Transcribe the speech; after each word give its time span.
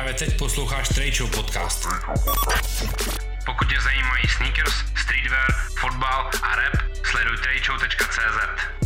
Právě 0.00 0.14
teď 0.14 0.38
posloucháš 0.38 0.88
Show 1.16 1.30
podcast. 1.30 1.88
Pokud 3.46 3.68
tě 3.68 3.80
zajímají 3.80 4.28
sneakers, 4.36 4.74
streetwear, 4.96 5.52
fotbal 5.80 6.30
a 6.42 6.56
rap, 6.56 6.74
sleduj 7.04 7.36
tradeshow.cz. 7.36 8.79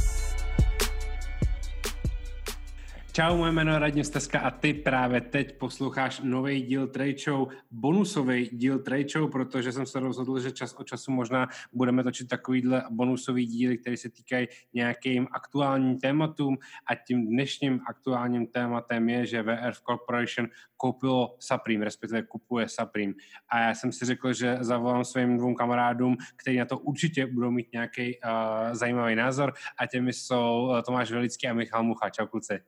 Čau, 3.16 3.36
moje 3.36 3.52
jméno 3.52 3.72
je 3.72 3.78
Radim 3.78 4.04
Steska 4.04 4.40
a 4.40 4.50
ty 4.50 4.74
právě 4.74 5.20
teď 5.20 5.58
posloucháš 5.58 6.20
nový 6.20 6.62
díl 6.62 6.86
Trade 6.86 7.18
Show, 7.18 7.48
bonusový 7.70 8.48
díl 8.52 8.78
Trade 8.78 9.08
Show, 9.08 9.30
protože 9.30 9.72
jsem 9.72 9.86
se 9.86 10.00
rozhodl, 10.00 10.40
že 10.40 10.52
čas 10.52 10.74
od 10.74 10.86
času 10.86 11.12
možná 11.12 11.48
budeme 11.72 12.04
točit 12.04 12.28
takovýhle 12.28 12.82
bonusový 12.90 13.46
díly, 13.46 13.78
které 13.78 13.96
se 13.96 14.10
týkají 14.10 14.46
nějakým 14.72 15.28
aktuálním 15.32 15.98
tématům 15.98 16.56
a 16.86 16.94
tím 16.94 17.26
dnešním 17.26 17.80
aktuálním 17.88 18.46
tématem 18.46 19.08
je, 19.08 19.26
že 19.26 19.42
VRF 19.42 19.80
Corporation 19.80 20.48
koupilo 20.76 21.36
Supreme, 21.38 21.84
respektive 21.84 22.22
kupuje 22.22 22.68
Supreme. 22.68 23.12
A 23.48 23.60
já 23.60 23.74
jsem 23.74 23.92
si 23.92 24.04
řekl, 24.04 24.32
že 24.32 24.58
zavolám 24.60 25.04
svým 25.04 25.38
dvou 25.38 25.54
kamarádům, 25.54 26.16
kteří 26.36 26.58
na 26.58 26.64
to 26.64 26.78
určitě 26.78 27.26
budou 27.26 27.50
mít 27.50 27.72
nějaký 27.72 28.18
uh, 28.24 28.30
zajímavý 28.74 29.14
názor 29.14 29.52
a 29.78 29.86
těmi 29.86 30.12
jsou 30.12 30.62
uh, 30.62 30.80
Tomáš 30.82 31.10
Velický 31.10 31.48
a 31.48 31.54
Michal 31.54 31.82
Mucha. 31.82 32.10
Čau 32.10 32.26
kluci. 32.26 32.60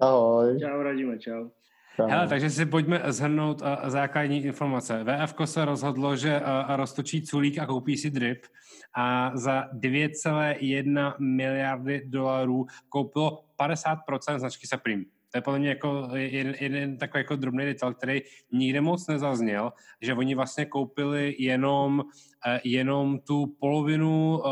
Ahoj. 0.00 0.60
Čau, 0.60 0.82
radíme, 0.82 1.18
čau. 1.18 1.50
Hele, 1.98 2.28
takže 2.28 2.50
si 2.50 2.66
pojďme 2.66 3.02
zhrnout 3.10 3.62
uh, 3.62 3.90
základní 3.90 4.44
informace. 4.44 5.04
VF 5.04 5.34
se 5.44 5.64
rozhodlo, 5.64 6.16
že 6.16 6.40
uh, 6.40 6.76
roztočí 6.76 7.22
culík 7.22 7.58
a 7.58 7.66
koupí 7.66 7.96
si 7.96 8.10
drip 8.10 8.46
a 8.94 9.30
za 9.34 9.66
2,1 9.74 11.14
miliardy 11.18 12.02
dolarů 12.06 12.66
koupilo 12.88 13.44
50% 13.58 14.38
značky 14.38 14.66
Supreme. 14.66 15.04
To 15.30 15.38
je 15.38 15.42
podle 15.42 15.58
mě 15.58 15.68
jako 15.68 16.08
jeden, 16.14 16.54
jeden 16.60 16.98
takový 16.98 17.20
jako 17.20 17.36
drobný 17.36 17.64
detail, 17.64 17.94
který 17.94 18.20
nikde 18.52 18.80
moc 18.80 19.06
nezazněl, 19.06 19.72
že 20.00 20.14
oni 20.14 20.34
vlastně 20.34 20.66
koupili 20.66 21.36
jenom, 21.38 22.00
uh, 22.00 22.58
jenom 22.64 23.18
tu 23.18 23.46
polovinu 23.60 24.38
uh, 24.38 24.44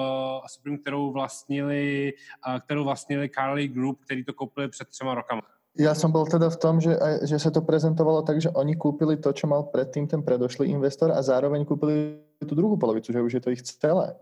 Supreme, 0.47 0.79
kterou 0.79 1.13
vlastnili, 1.13 2.13
uh, 2.49 2.61
kterou 2.61 2.85
vlastnili 2.85 3.31
Carly 3.35 3.69
Group, 3.69 4.05
který 4.05 4.25
to 4.25 4.35
koupili 4.35 4.69
před 4.69 4.89
třema 4.89 5.15
rokama. 5.15 5.43
Ja 5.77 5.93
som 5.93 6.09
bol 6.09 6.25
teda 6.25 6.49
v 6.49 6.57
tom, 6.57 6.81
že, 6.81 6.97
že 7.29 7.37
sa 7.37 7.53
to 7.53 7.61
prezentovalo 7.61 8.25
tak, 8.25 8.41
že 8.41 8.49
oni 8.49 8.81
kúpili 8.81 9.21
to, 9.21 9.29
čo 9.37 9.45
mal 9.45 9.69
predtým 9.69 10.09
ten 10.09 10.25
predošlý 10.25 10.73
investor 10.73 11.13
a 11.13 11.21
zároveň 11.21 11.69
kúpili 11.69 12.17
tú 12.41 12.57
druhú 12.57 12.81
polovicu, 12.81 13.13
že 13.13 13.21
už 13.21 13.33
je 13.37 13.43
to 13.45 13.53
ich 13.53 13.61
celé. 13.61 14.17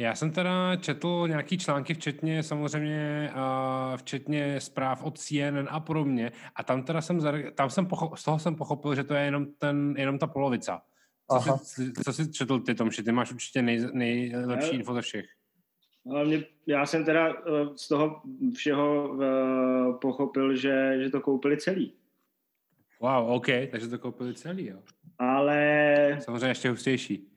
Já 0.00 0.14
jsem 0.14 0.30
teda 0.30 0.76
četl 0.76 1.24
nějaký 1.28 1.58
články, 1.58 1.94
včetně 1.94 2.42
samozřejmě, 2.42 3.32
uh, 3.34 3.96
včetně 3.96 4.60
zpráv 4.60 5.02
od 5.02 5.18
CNN 5.18 5.68
a 5.68 5.80
podobně. 5.80 6.32
A 6.56 6.62
tam 6.62 6.82
teda 6.82 7.00
jsem, 7.00 7.20
tam 7.54 7.70
jsem 7.70 7.88
z 8.14 8.24
toho 8.24 8.38
jsem 8.38 8.56
pochopil, 8.56 8.94
že 8.94 9.04
to 9.04 9.14
je 9.14 9.24
jenom, 9.24 9.46
ten, 9.58 9.94
jenom 9.98 10.18
ta 10.18 10.26
polovica. 10.26 10.82
Co, 11.30 11.58
jsi, 11.58 11.92
co 12.04 12.12
jsi 12.12 12.32
četl 12.32 12.58
ty, 12.58 12.74
Tomši? 12.74 13.02
Ty 13.02 13.12
máš 13.12 13.32
určitě 13.32 13.62
nej, 13.62 13.86
nejlepší 13.92 14.76
info 14.76 14.94
ze 14.94 15.02
všech. 15.02 15.26
Ale 16.10 16.24
mě, 16.24 16.44
já 16.66 16.86
jsem 16.86 17.04
teda 17.04 17.28
eh, 17.28 17.32
z 17.76 17.88
toho 17.88 18.22
všeho 18.54 19.08
uh, 19.08 19.98
pochopil, 19.98 20.56
že, 20.56 20.98
že 21.02 21.10
to 21.10 21.20
koupili 21.20 21.56
celý. 21.56 21.94
Wow, 23.00 23.30
OK, 23.30 23.46
takže 23.70 23.88
to 23.88 23.98
koupili 23.98 24.34
celý, 24.34 24.66
jo. 24.66 24.78
Ale... 25.18 26.18
Samozřejmě 26.20 26.46
ještě 26.46 26.70
hustější. 26.70 27.29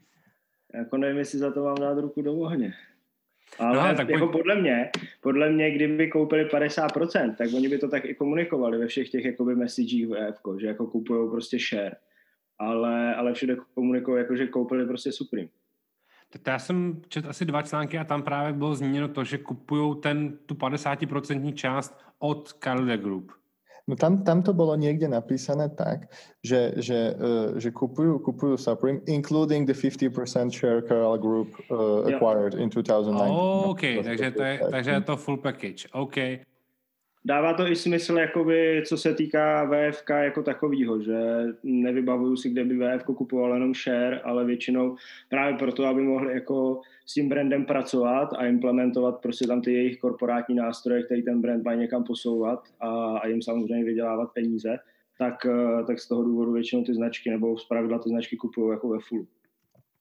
Jako 0.74 0.98
nevím, 0.98 1.18
jestli 1.18 1.40
za 1.40 1.52
to 1.52 1.64
mám 1.64 1.76
dát 1.76 2.00
ruku 2.00 2.22
do 2.22 2.34
ohně. 2.34 2.74
Ale 3.60 3.90
no, 3.90 3.98
tak 3.98 4.10
jako 4.10 4.28
pojď... 4.28 4.32
podle 4.32 4.62
mě, 4.62 4.90
podle 5.22 5.50
mě, 5.50 5.72
kdyby 5.72 6.08
koupili 6.08 6.46
50%, 6.46 7.36
tak 7.36 7.48
oni 7.56 7.70
by 7.70 7.78
to 7.78 7.88
tak 7.88 8.06
i 8.06 8.16
komunikovali 8.16 8.78
ve 8.78 8.88
všech 8.88 9.10
těch 9.10 9.26
jakoby 9.26 9.56
messagech 9.56 10.08
v 10.08 10.16
EF, 10.16 10.36
že 10.60 10.68
jako 10.68 10.88
kupují 10.88 11.32
prostě 11.32 11.58
share. 11.60 11.96
Ale, 12.60 13.16
ale 13.16 13.34
všude 13.34 13.56
komunikují 13.74 14.18
jako, 14.18 14.36
že 14.36 14.48
koupili 14.48 14.86
prostě 14.86 15.12
Supreme. 15.12 15.48
Tak 16.30 16.42
já 16.48 16.60
jsem 16.60 17.02
četl 17.08 17.30
asi 17.30 17.46
dva 17.46 17.62
články 17.62 17.98
a 17.98 18.04
tam 18.04 18.24
právě 18.24 18.54
bylo 18.54 18.76
zmíněno 18.76 19.08
to, 19.08 19.24
že 19.24 19.38
kupují 19.38 19.96
ten, 20.02 20.38
tu 20.46 20.56
50% 20.56 21.54
část 21.54 22.00
od 22.20 22.54
Carlyle 22.54 22.98
Group. 22.98 23.32
No 23.84 24.00
tam, 24.00 24.24
tam 24.24 24.40
to 24.40 24.56
bolo 24.56 24.80
niekde 24.80 25.12
napísané 25.12 25.68
tak, 25.68 26.08
že, 26.40 26.72
že, 26.80 27.20
uh, 27.20 27.60
že 27.60 27.68
kupujú, 27.68 28.24
kupujú 28.24 28.56
Supreme, 28.56 29.04
including 29.12 29.68
the 29.68 29.76
50% 29.76 30.08
share 30.56 30.80
Carl 30.80 31.20
Group 31.20 31.52
uh, 31.68 32.08
acquired 32.08 32.56
yeah. 32.56 32.64
in 32.64 32.72
2009. 32.72 33.28
Oh, 33.28 33.76
OK, 33.76 34.00
takže 34.00 34.32
to, 34.32 34.44
je, 34.44 34.56
takže 34.72 34.92
je 34.92 35.02
to 35.04 35.16
full 35.20 35.36
package. 35.36 35.92
OK 35.92 36.48
dává 37.26 37.54
to 37.54 37.68
i 37.68 37.76
smysl, 37.76 38.18
jakoby, 38.18 38.84
co 38.86 38.98
se 38.98 39.14
týká 39.14 39.66
VFK 39.66 40.10
jako 40.10 40.44
takového, 40.44 41.02
že 41.02 41.44
nevybavuju 41.64 42.36
si, 42.36 42.50
kde 42.50 42.64
by 42.64 42.78
VFK 42.78 43.06
kupoval 43.06 43.54
jenom 43.54 43.74
share, 43.74 44.20
ale 44.20 44.46
většinou 44.46 44.96
právě 45.30 45.58
proto, 45.58 45.86
aby 45.86 46.02
mohli 46.02 46.34
jako 46.34 46.82
s 47.06 47.14
tím 47.14 47.30
brandem 47.30 47.66
pracovat 47.66 48.34
a 48.34 48.46
implementovat 48.46 49.22
prostě 49.22 49.48
tam 49.48 49.62
ty 49.62 49.74
jejich 49.74 49.98
korporátní 49.98 50.56
nástroje, 50.56 51.04
který 51.04 51.24
ten 51.24 51.42
brand 51.42 51.64
mají 51.64 51.80
někam 51.80 52.04
posouvat 52.04 52.64
a, 52.80 53.18
a 53.18 53.28
jim 53.28 53.42
samozřejmě 53.42 53.86
vydělávat 53.86 54.34
peníze, 54.34 54.78
tak, 55.18 55.46
eh, 55.46 55.84
tak 55.88 56.00
z 56.00 56.08
toho 56.08 56.24
důvodu 56.24 56.52
většinou 56.52 56.84
ty 56.84 56.94
značky 56.94 57.30
nebo 57.30 57.58
zpravidla 57.58 58.00
ty 58.00 58.10
značky 58.10 58.38
kupují 58.38 58.72
jako 58.72 58.90
ve 58.90 59.00
fullu. 59.00 59.28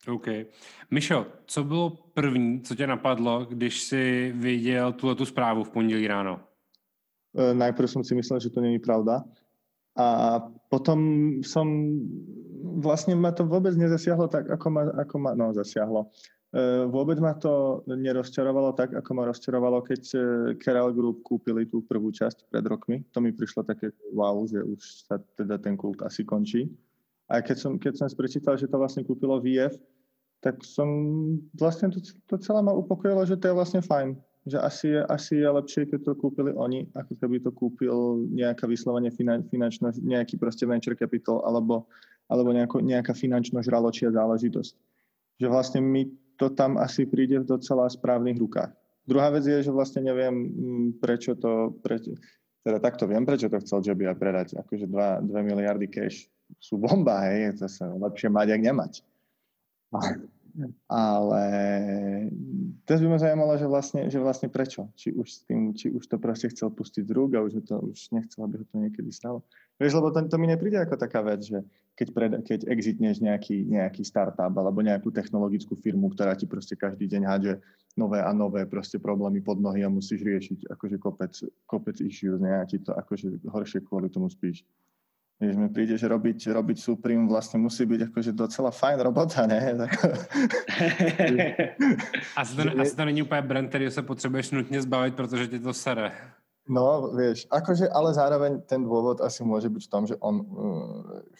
OK. 0.09 0.27
Mišo, 0.91 1.27
co 1.47 1.65
bylo 1.65 1.91
první, 2.15 2.60
co 2.60 2.75
tě 2.75 2.87
napadlo, 2.87 3.47
když 3.49 3.81
jsi 3.81 4.33
viděl 4.37 4.93
tuhle 4.93 5.15
tu 5.15 5.25
zprávu 5.25 5.65
v 5.65 5.71
pondělí 5.71 6.06
ráno? 6.06 6.41
E, 7.32 7.54
najprv 7.56 7.88
som 7.88 8.04
si 8.04 8.12
myslel, 8.12 8.41
že 8.41 8.53
to 8.53 8.60
není 8.60 8.76
pravda. 8.78 9.25
A 9.97 10.41
potom 10.72 11.00
som, 11.44 11.69
vlastne 12.81 13.12
ma 13.12 13.32
to 13.32 13.44
vôbec 13.44 13.76
nezasiahlo 13.76 14.28
tak, 14.28 14.48
ako 14.48 14.66
ma, 14.72 14.82
ako 15.04 15.16
ma 15.20 15.31
no 15.37 15.53
zasiahlo. 15.53 16.09
E, 16.53 16.88
vôbec 16.88 17.21
ma 17.21 17.37
to 17.37 17.84
nerozčarovalo 17.88 18.72
tak, 18.76 18.92
ako 18.97 19.10
ma 19.16 19.28
rozčarovalo, 19.28 19.84
keď 19.84 20.03
Keral 20.60 20.92
Group 20.97 21.25
kúpili 21.25 21.69
tú 21.69 21.84
prvú 21.84 22.12
časť 22.12 22.48
pred 22.53 22.65
rokmi. 22.65 23.04
To 23.12 23.21
mi 23.21 23.32
prišlo 23.32 23.65
také 23.65 23.92
wow, 24.12 24.44
že 24.48 24.60
už 24.60 24.81
sa 25.09 25.21
teda 25.37 25.60
ten 25.60 25.76
kult 25.76 26.00
asi 26.04 26.25
končí. 26.25 26.69
A 27.32 27.41
keď 27.41 27.56
som, 27.56 27.72
keď 27.81 27.92
som 27.97 28.09
prečítal, 28.12 28.60
že 28.60 28.69
to 28.69 28.76
vlastne 28.76 29.04
kúpilo 29.09 29.41
VF, 29.41 29.76
tak 30.44 30.60
som 30.60 30.88
vlastne 31.56 31.88
to, 31.88 32.03
to 32.03 32.34
celé 32.37 32.60
ma 32.60 32.76
upokojilo, 32.76 33.25
že 33.25 33.38
to 33.41 33.48
je 33.48 33.56
vlastne 33.56 33.81
fajn 33.81 34.19
že 34.42 34.58
asi 34.58 34.86
je, 34.98 35.00
asi 35.06 35.38
je 35.38 35.48
lepšie, 35.48 35.82
keď 35.86 36.00
to 36.03 36.12
kúpili 36.19 36.50
oni, 36.50 36.91
ako 36.98 37.14
keby 37.14 37.38
to 37.38 37.50
kúpil 37.54 38.26
nejaká 38.26 38.66
vyslovene 38.66 39.10
finan, 39.14 39.47
finančná, 39.47 39.94
nejaký 40.03 40.34
proste 40.34 40.66
venture 40.66 40.98
capital 40.98 41.47
alebo, 41.47 41.86
alebo 42.26 42.50
nejako, 42.50 42.82
nejaká 42.82 43.14
finančno 43.14 43.62
žraločia 43.62 44.10
záležitosť. 44.10 44.75
Že 45.38 45.47
vlastne 45.47 45.80
mi 45.82 46.10
to 46.42 46.50
tam 46.50 46.75
asi 46.75 47.06
príde 47.06 47.38
v 47.38 47.47
docela 47.47 47.86
správnych 47.86 48.38
rukách. 48.42 48.75
Druhá 49.06 49.30
vec 49.30 49.47
je, 49.47 49.62
že 49.62 49.70
vlastne 49.70 50.03
neviem, 50.03 50.34
mm, 50.34 50.88
prečo 50.98 51.38
to, 51.38 51.78
prečo, 51.82 52.19
teda 52.66 52.82
takto 52.82 53.06
viem, 53.06 53.22
prečo 53.22 53.47
to 53.47 53.62
chcel 53.62 53.82
Joby 53.82 54.10
predať. 54.19 54.59
Akože 54.59 54.91
2, 54.91 55.26
2 55.26 55.48
miliardy 55.48 55.86
cash 55.86 56.26
sú 56.59 56.82
bomba, 56.82 57.22
hej, 57.30 57.59
to 57.59 57.70
sa 57.70 57.91
lepšie 57.91 58.26
mať, 58.26 58.59
jak 58.59 58.62
nemať 58.62 58.92
ale 60.89 61.45
teraz 62.85 63.01
by 63.01 63.09
ma 63.09 63.19
zaujímalo, 63.19 63.57
že 63.57 63.67
vlastne, 63.67 64.01
že 64.13 64.19
vlastne 64.21 64.49
prečo? 64.53 64.93
Či 64.95 65.17
už, 65.17 65.29
s 65.29 65.39
tým, 65.49 65.73
či 65.73 65.89
už 65.89 66.05
to 66.05 66.21
proste 66.21 66.53
chcel 66.53 66.69
pustiť 66.69 67.09
z 67.09 67.13
rúk 67.13 67.37
a 67.37 67.45
už, 67.45 67.65
to, 67.65 67.81
už 67.81 68.13
nechcel, 68.13 68.45
aby 68.45 68.61
ho 68.61 68.65
to 68.69 68.77
niekedy 68.77 69.11
stalo. 69.11 69.43
Vieš, 69.81 69.99
lebo 69.99 70.13
to, 70.13 70.21
to 70.29 70.37
mi 70.37 70.47
nepríde 70.47 70.79
ako 70.79 71.01
taká 71.01 71.25
vec, 71.25 71.43
že 71.43 71.65
keď, 71.97 72.09
pred, 72.13 72.33
keď 72.45 72.61
exitneš 72.69 73.25
nejaký, 73.25 73.65
nejaký 73.67 74.05
startup 74.05 74.53
alebo 74.53 74.85
nejakú 74.85 75.09
technologickú 75.09 75.75
firmu, 75.81 76.13
ktorá 76.13 76.37
ti 76.37 76.45
proste 76.45 76.77
každý 76.77 77.09
deň 77.09 77.23
hádže 77.25 77.55
nové 77.97 78.21
a 78.21 78.33
nové 78.33 78.65
proste 78.69 78.97
problémy 78.97 79.41
pod 79.45 79.61
nohy 79.61 79.84
a 79.84 79.93
musíš 79.93 80.25
riešiť 80.25 80.69
akože 80.73 80.97
kopec, 80.97 81.33
kopec 81.69 81.97
issues, 82.01 82.41
nejaký 82.41 82.84
to 82.84 82.97
akože 82.97 83.45
horšie 83.49 83.84
kvôli 83.84 84.09
tomu 84.09 84.33
spíš 84.33 84.65
Vieš, 85.42 85.59
mi 85.59 85.66
príde, 85.74 85.98
že 85.98 86.06
robiť, 86.06 86.54
robiť 86.54 86.78
Supreme 86.78 87.27
vlastne 87.27 87.59
musí 87.59 87.83
byť 87.83 88.15
akože 88.15 88.30
docela 88.30 88.71
fajn 88.71 88.98
robota, 89.03 89.42
ne? 89.50 89.59
asi, 92.39 92.53
to, 92.54 92.62
asi 92.78 92.97
to 92.97 93.04
není 93.04 93.22
úplně 93.22 93.42
brand, 93.42 93.68
který 93.68 93.91
se 93.91 94.03
potřebuješ 94.03 94.50
nutně 94.50 94.83
zbavit, 94.83 95.15
protože 95.15 95.47
ti 95.47 95.59
to 95.59 95.74
sere. 95.74 96.12
No, 96.68 97.10
vieš, 97.10 97.50
akože, 97.50 97.91
ale 97.91 98.15
zároveň 98.15 98.62
ten 98.71 98.86
dôvod 98.86 99.18
asi 99.18 99.42
môže 99.42 99.66
byť 99.66 99.83
v 99.83 99.91
tom, 99.91 100.06
že 100.06 100.15
on 100.22 100.47
uh, 100.47 100.47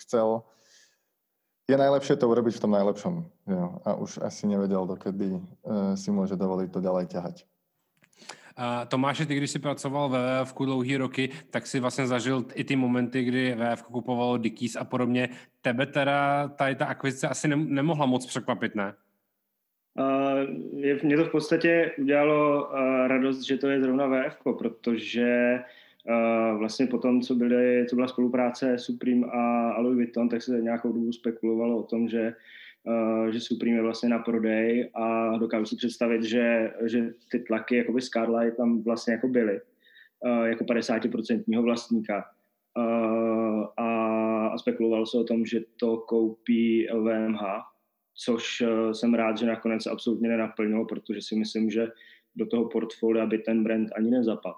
chcel, 0.03 0.43
je 1.71 1.79
najlepšie 1.79 2.19
to 2.19 2.27
urobiť 2.27 2.59
v 2.59 2.63
tom 2.67 2.75
najlepšom. 2.75 3.15
Jo? 3.47 3.79
A 3.87 3.95
už 4.03 4.19
asi 4.19 4.51
nevedel, 4.51 4.83
dokedy 4.83 5.39
uh, 5.39 5.95
si 5.95 6.11
môže 6.11 6.35
dovoliť 6.35 6.75
to 6.75 6.83
ďalej 6.83 7.07
ťahať. 7.07 7.47
Uh, 8.59 8.89
Tomáše, 8.89 9.27
ty 9.27 9.35
když 9.35 9.51
jsi 9.51 9.59
pracoval 9.59 10.09
ve 10.09 10.45
VF 10.45 10.55
dlouhý 10.65 10.97
roky, 10.97 11.29
tak 11.51 11.67
si 11.67 11.81
vlastně 11.81 12.07
zažil 12.07 12.45
i 12.55 12.65
ty 12.65 12.77
momenty, 12.77 13.25
kdy 13.25 13.57
VF 13.57 13.83
kupovalo 13.83 14.39
Dickies 14.39 14.77
a 14.77 14.85
podobně. 14.85 15.29
Tebe 15.63 15.87
teda 15.87 16.49
tady 16.49 16.75
ta 16.75 16.87
akvizice 16.87 17.29
asi 17.29 17.49
ne, 17.49 17.57
nemohla 17.57 18.07
moc 18.07 18.27
překvapit, 18.27 18.75
ne? 18.75 18.95
Uh, 19.95 21.03
mě 21.03 21.17
to 21.17 21.25
v 21.25 21.31
podstatě 21.31 21.93
udělalo 21.99 22.65
uh, 22.65 23.07
radost, 23.07 23.43
že 23.43 23.59
to 23.59 23.69
je 23.69 23.81
zrovna 23.81 24.07
VF, 24.07 24.37
protože 24.59 25.59
uh, 26.09 26.59
vlastně 26.59 26.87
potom, 26.87 27.21
co, 27.21 27.35
byly, 27.35 27.87
co 27.89 27.97
byla 27.97 28.09
spolupráce 28.09 28.79
Supreme 28.79 29.27
a 29.27 29.81
Louis 29.81 29.97
Vuitton, 29.97 30.29
tak 30.29 30.43
se 30.43 30.61
nějakou 30.61 30.93
dobu 30.93 31.13
spekulovalo 31.13 31.77
o 31.77 31.83
tom, 31.83 32.09
že 32.09 32.35
že 33.31 33.41
Supreme 33.41 33.77
je 33.77 33.83
vlastně 33.83 34.09
na 34.09 34.19
prodej 34.19 34.91
a 34.95 35.37
dokážu 35.39 35.67
si 35.67 35.77
představit, 35.77 36.23
že, 36.23 36.73
že 36.87 37.15
ty 37.31 37.39
tlaky 37.39 37.77
jakoby 37.77 38.01
Scarlett 38.01 38.57
tam 38.57 38.83
vlastně 38.83 39.13
jako 39.13 39.29
byly 39.29 39.61
uh, 40.25 40.45
jako 40.45 40.65
50% 40.65 41.63
vlastníka 41.63 42.25
uh, 42.79 43.67
a, 43.77 44.47
a 44.47 44.59
spekulovalo 44.59 45.07
se 45.07 45.19
o 45.19 45.25
tom, 45.25 45.47
že 45.47 45.61
to 45.81 45.97
koupí 45.97 46.87
LVMH, 46.93 47.41
což 48.15 48.63
jsem 48.93 49.15
rád, 49.15 49.39
že 49.39 49.47
nakonec 49.47 49.87
absolutně 49.87 50.29
nenaplnilo, 50.29 50.85
protože 50.85 51.23
si 51.23 51.37
myslím, 51.37 51.71
že 51.71 51.89
do 52.37 52.47
toho 52.47 52.69
portfolia 52.69 53.27
by 53.27 53.39
ten 53.39 53.65
brand 53.65 53.89
ani 53.97 54.11
nezapadl. 54.11 54.57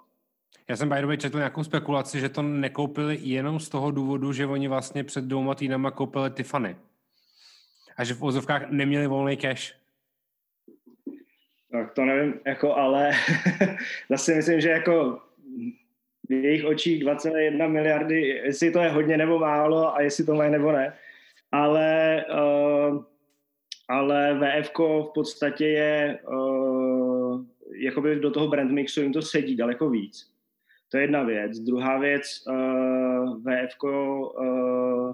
Já 0.69 0.77
jsem 0.77 0.89
by 0.89 0.95
the 1.01 1.07
way 1.07 1.17
četl 1.17 1.37
nějakou 1.37 1.65
spekulaci, 1.65 2.21
že 2.21 2.29
to 2.29 2.43
nekoupili 2.43 3.19
jenom 3.23 3.61
z 3.61 3.69
toho 3.69 3.91
důvodu, 3.91 4.33
že 4.33 4.47
oni 4.47 4.69
vlastně 4.69 5.05
před 5.05 5.25
dvěma 5.25 5.55
týdnama 5.55 5.91
koupili 5.91 6.31
Tiffany. 6.31 6.77
A 7.97 8.05
že 8.05 8.15
v 8.15 8.23
ozovkách 8.23 8.71
neměli 8.71 9.07
volný 9.07 9.37
cash. 9.37 9.75
Tak 11.73 11.93
to 11.93 12.05
nevím, 12.05 12.41
jako, 12.47 12.75
ale 12.75 13.11
zase 14.11 14.35
myslím, 14.35 14.61
že 14.61 14.69
jako 14.71 15.21
v 16.29 16.33
jejich 16.33 16.65
očích 16.65 17.05
2,1 17.05 17.69
miliardy, 17.69 18.21
jestli 18.21 18.71
to 18.71 18.81
je 18.81 18.89
hodně 18.89 19.17
nebo 19.17 19.39
málo 19.39 19.95
a 19.95 20.01
jestli 20.01 20.25
to 20.25 20.35
mají 20.35 20.51
nebo 20.53 20.73
ne. 20.73 20.93
Ale, 21.53 22.25
uh, 22.31 23.05
ale 23.89 24.41
VF 24.41 24.71
v 24.79 25.11
podstatě 25.15 25.67
je 25.67 26.19
uh, 26.29 27.45
jakoby 27.77 28.17
do 28.17 28.31
toho 28.31 28.49
brand 28.49 28.71
mixu 28.71 29.01
jim 29.01 29.13
to 29.13 29.23
sedí 29.23 29.57
daleko 29.57 29.91
víc. 29.91 30.31
To 30.89 30.97
je 30.97 31.03
jedna 31.03 31.23
věc. 31.23 31.59
Druhá 31.59 31.99
věc, 31.99 32.23
uh, 32.49 33.41
VF 33.41 33.83
uh, 33.83 35.13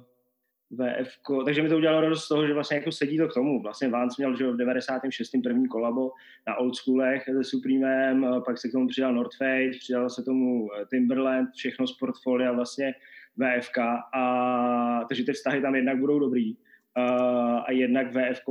VF, 0.70 1.08
takže 1.44 1.62
mi 1.62 1.68
to 1.68 1.76
udělalo 1.76 2.00
radost 2.00 2.24
z 2.24 2.28
toho, 2.28 2.46
že 2.46 2.54
vlastně 2.54 2.76
jako 2.76 2.92
sedí 2.92 3.18
to 3.18 3.28
k 3.28 3.34
tomu. 3.34 3.62
Vlastně 3.62 3.88
Vance 3.88 4.14
měl 4.18 4.36
že 4.36 4.50
v 4.50 4.56
96. 4.56 5.30
první 5.42 5.68
kolabo 5.68 6.10
na 6.46 6.56
Old 6.56 6.76
Schoolech 6.76 7.24
se 7.24 7.44
Supremem, 7.44 8.26
pak 8.44 8.58
se 8.58 8.68
k 8.68 8.72
tomu 8.72 8.88
přidal 8.88 9.14
North 9.14 9.36
Face, 9.36 9.78
přidal 9.78 10.10
se 10.10 10.22
tomu 10.22 10.68
eh, 10.74 10.86
Timberland, 10.86 11.48
všechno 11.54 11.86
z 11.86 11.98
portfolia 11.98 12.52
vlastně 12.52 12.94
VFK 13.36 13.78
a 14.14 15.04
takže 15.08 15.24
ty 15.24 15.32
vztahy 15.32 15.60
tam 15.60 15.74
jednak 15.74 15.98
budou 15.98 16.18
dobrý. 16.18 16.56
Uh, 16.98 17.62
a 17.66 17.72
jednak 17.72 18.10
VF, 18.10 18.48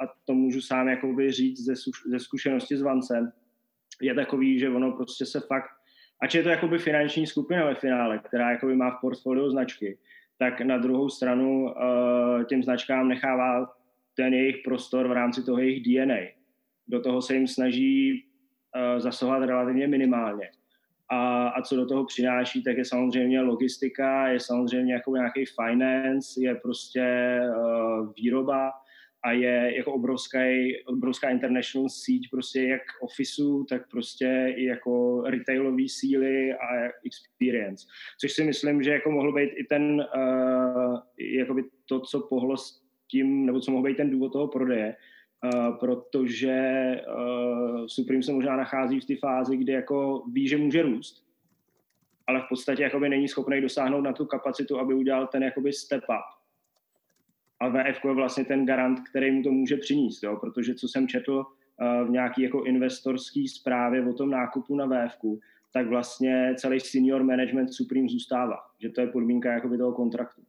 a 0.00 0.06
to 0.24 0.34
můžu 0.34 0.60
sám 0.60 0.88
jakoby 0.88 1.32
říct 1.32 1.64
ze, 1.64 1.74
ze 2.10 2.18
zkušenosti 2.18 2.76
s 2.76 2.82
Vancem, 2.82 3.32
je 4.02 4.14
takový, 4.14 4.58
že 4.58 4.68
ono 4.68 4.92
prostě 4.92 5.26
se 5.26 5.40
fakt, 5.40 5.70
ač 6.22 6.34
je 6.34 6.42
to 6.42 6.48
jakoby 6.48 6.78
finanční 6.78 7.26
skupina 7.26 7.64
ve 7.64 7.74
finále, 7.74 8.18
která 8.18 8.50
jakoby 8.50 8.76
má 8.76 8.90
v 8.90 9.00
portfoliu 9.00 9.50
značky, 9.50 9.98
tak 10.38 10.60
na 10.60 10.78
druhou 10.78 11.08
stranu 11.08 11.64
uh, 11.64 12.44
těm 12.44 12.62
značkám 12.62 13.08
nechává 13.08 13.66
ten 14.16 14.34
jejich 14.34 14.56
prostor 14.64 15.08
v 15.08 15.12
rámci 15.12 15.42
toho 15.42 15.58
jejich 15.58 15.82
DNA. 15.82 16.20
Do 16.88 17.00
toho 17.00 17.22
se 17.22 17.34
jim 17.34 17.46
snaží 17.46 18.24
uh, 18.76 19.00
zasahovat 19.00 19.46
relativně 19.46 19.86
minimálně. 19.86 20.50
A, 21.10 21.48
a 21.48 21.62
co 21.62 21.76
do 21.76 21.86
toho 21.86 22.04
přináší, 22.04 22.62
tak 22.62 22.76
je 22.76 22.84
samozřejmě 22.84 23.40
logistika, 23.40 24.28
je 24.28 24.40
samozřejmě 24.40 24.94
jako 24.94 25.16
nějaký 25.16 25.44
finance, 25.62 26.40
je 26.40 26.54
prostě 26.54 27.38
uh, 27.56 28.12
výroba, 28.16 28.70
a 29.22 29.32
je 29.32 29.76
jako 29.76 29.92
obrovská, 29.92 30.38
obrovská 30.86 31.30
international 31.30 31.88
síť 31.88 32.30
prostě 32.30 32.62
jak 32.62 32.82
officeu, 33.00 33.64
tak 33.64 33.90
prostě 33.90 34.54
i 34.56 34.64
jako 34.64 35.22
retailové 35.26 35.88
síly 35.88 36.52
a 36.54 36.90
experience. 37.06 37.86
Což 38.20 38.32
si 38.32 38.44
myslím, 38.44 38.82
že 38.82 38.90
jako 38.90 39.10
mohl 39.10 39.32
být 39.32 39.50
i 39.56 39.64
ten, 39.64 40.06
uh, 40.16 40.98
jakoby 41.18 41.64
to, 41.86 42.00
co 42.00 42.20
pohlo 42.20 42.56
s 42.56 42.82
tím, 43.10 43.46
nebo 43.46 43.60
co 43.60 43.70
mohl 43.70 43.84
být 43.84 43.96
ten 43.96 44.10
důvod 44.10 44.32
toho 44.32 44.48
prodeje, 44.48 44.96
uh, 45.44 45.78
protože 45.78 46.56
uh, 47.16 47.86
Supreme 47.86 48.22
se 48.22 48.32
možná 48.32 48.56
nachází 48.56 49.00
v 49.00 49.06
té 49.06 49.16
fázi, 49.16 49.56
kdy 49.56 49.72
jako 49.72 50.24
ví, 50.32 50.48
že 50.48 50.56
může 50.56 50.82
růst, 50.82 51.24
ale 52.26 52.40
v 52.40 52.48
podstatě 52.48 52.82
jakoby 52.82 53.08
není 53.08 53.28
schopný 53.28 53.60
dosáhnout 53.60 54.00
na 54.00 54.12
tu 54.12 54.26
kapacitu, 54.26 54.78
aby 54.78 54.94
udělal 54.94 55.26
ten 55.26 55.42
jakoby 55.42 55.72
step 55.72 56.04
up 56.08 56.37
a 57.60 57.68
VF 57.68 58.04
je 58.04 58.14
vlastně 58.14 58.44
ten 58.44 58.66
garant, 58.66 59.00
který 59.08 59.30
mu 59.30 59.42
to 59.42 59.50
může 59.50 59.76
přinést, 59.76 60.22
jo? 60.22 60.36
protože 60.40 60.74
co 60.74 60.88
jsem 60.88 61.08
četl 61.08 61.32
uh, 61.32 62.08
v 62.08 62.10
nějaký 62.10 62.42
jako 62.42 62.64
investorský 62.64 63.48
zprávě 63.48 64.08
o 64.08 64.12
tom 64.12 64.30
nákupu 64.30 64.76
na 64.76 64.86
VF, 64.86 65.18
tak 65.72 65.86
vlastně 65.86 66.54
celý 66.58 66.80
senior 66.80 67.24
management 67.24 67.72
Supreme 67.72 68.08
zůstává, 68.08 68.56
že 68.82 68.88
to 68.88 69.00
je 69.00 69.06
podmínka 69.06 69.52
jakoby 69.52 69.78
toho 69.78 69.92
kontraktu. 69.92 70.42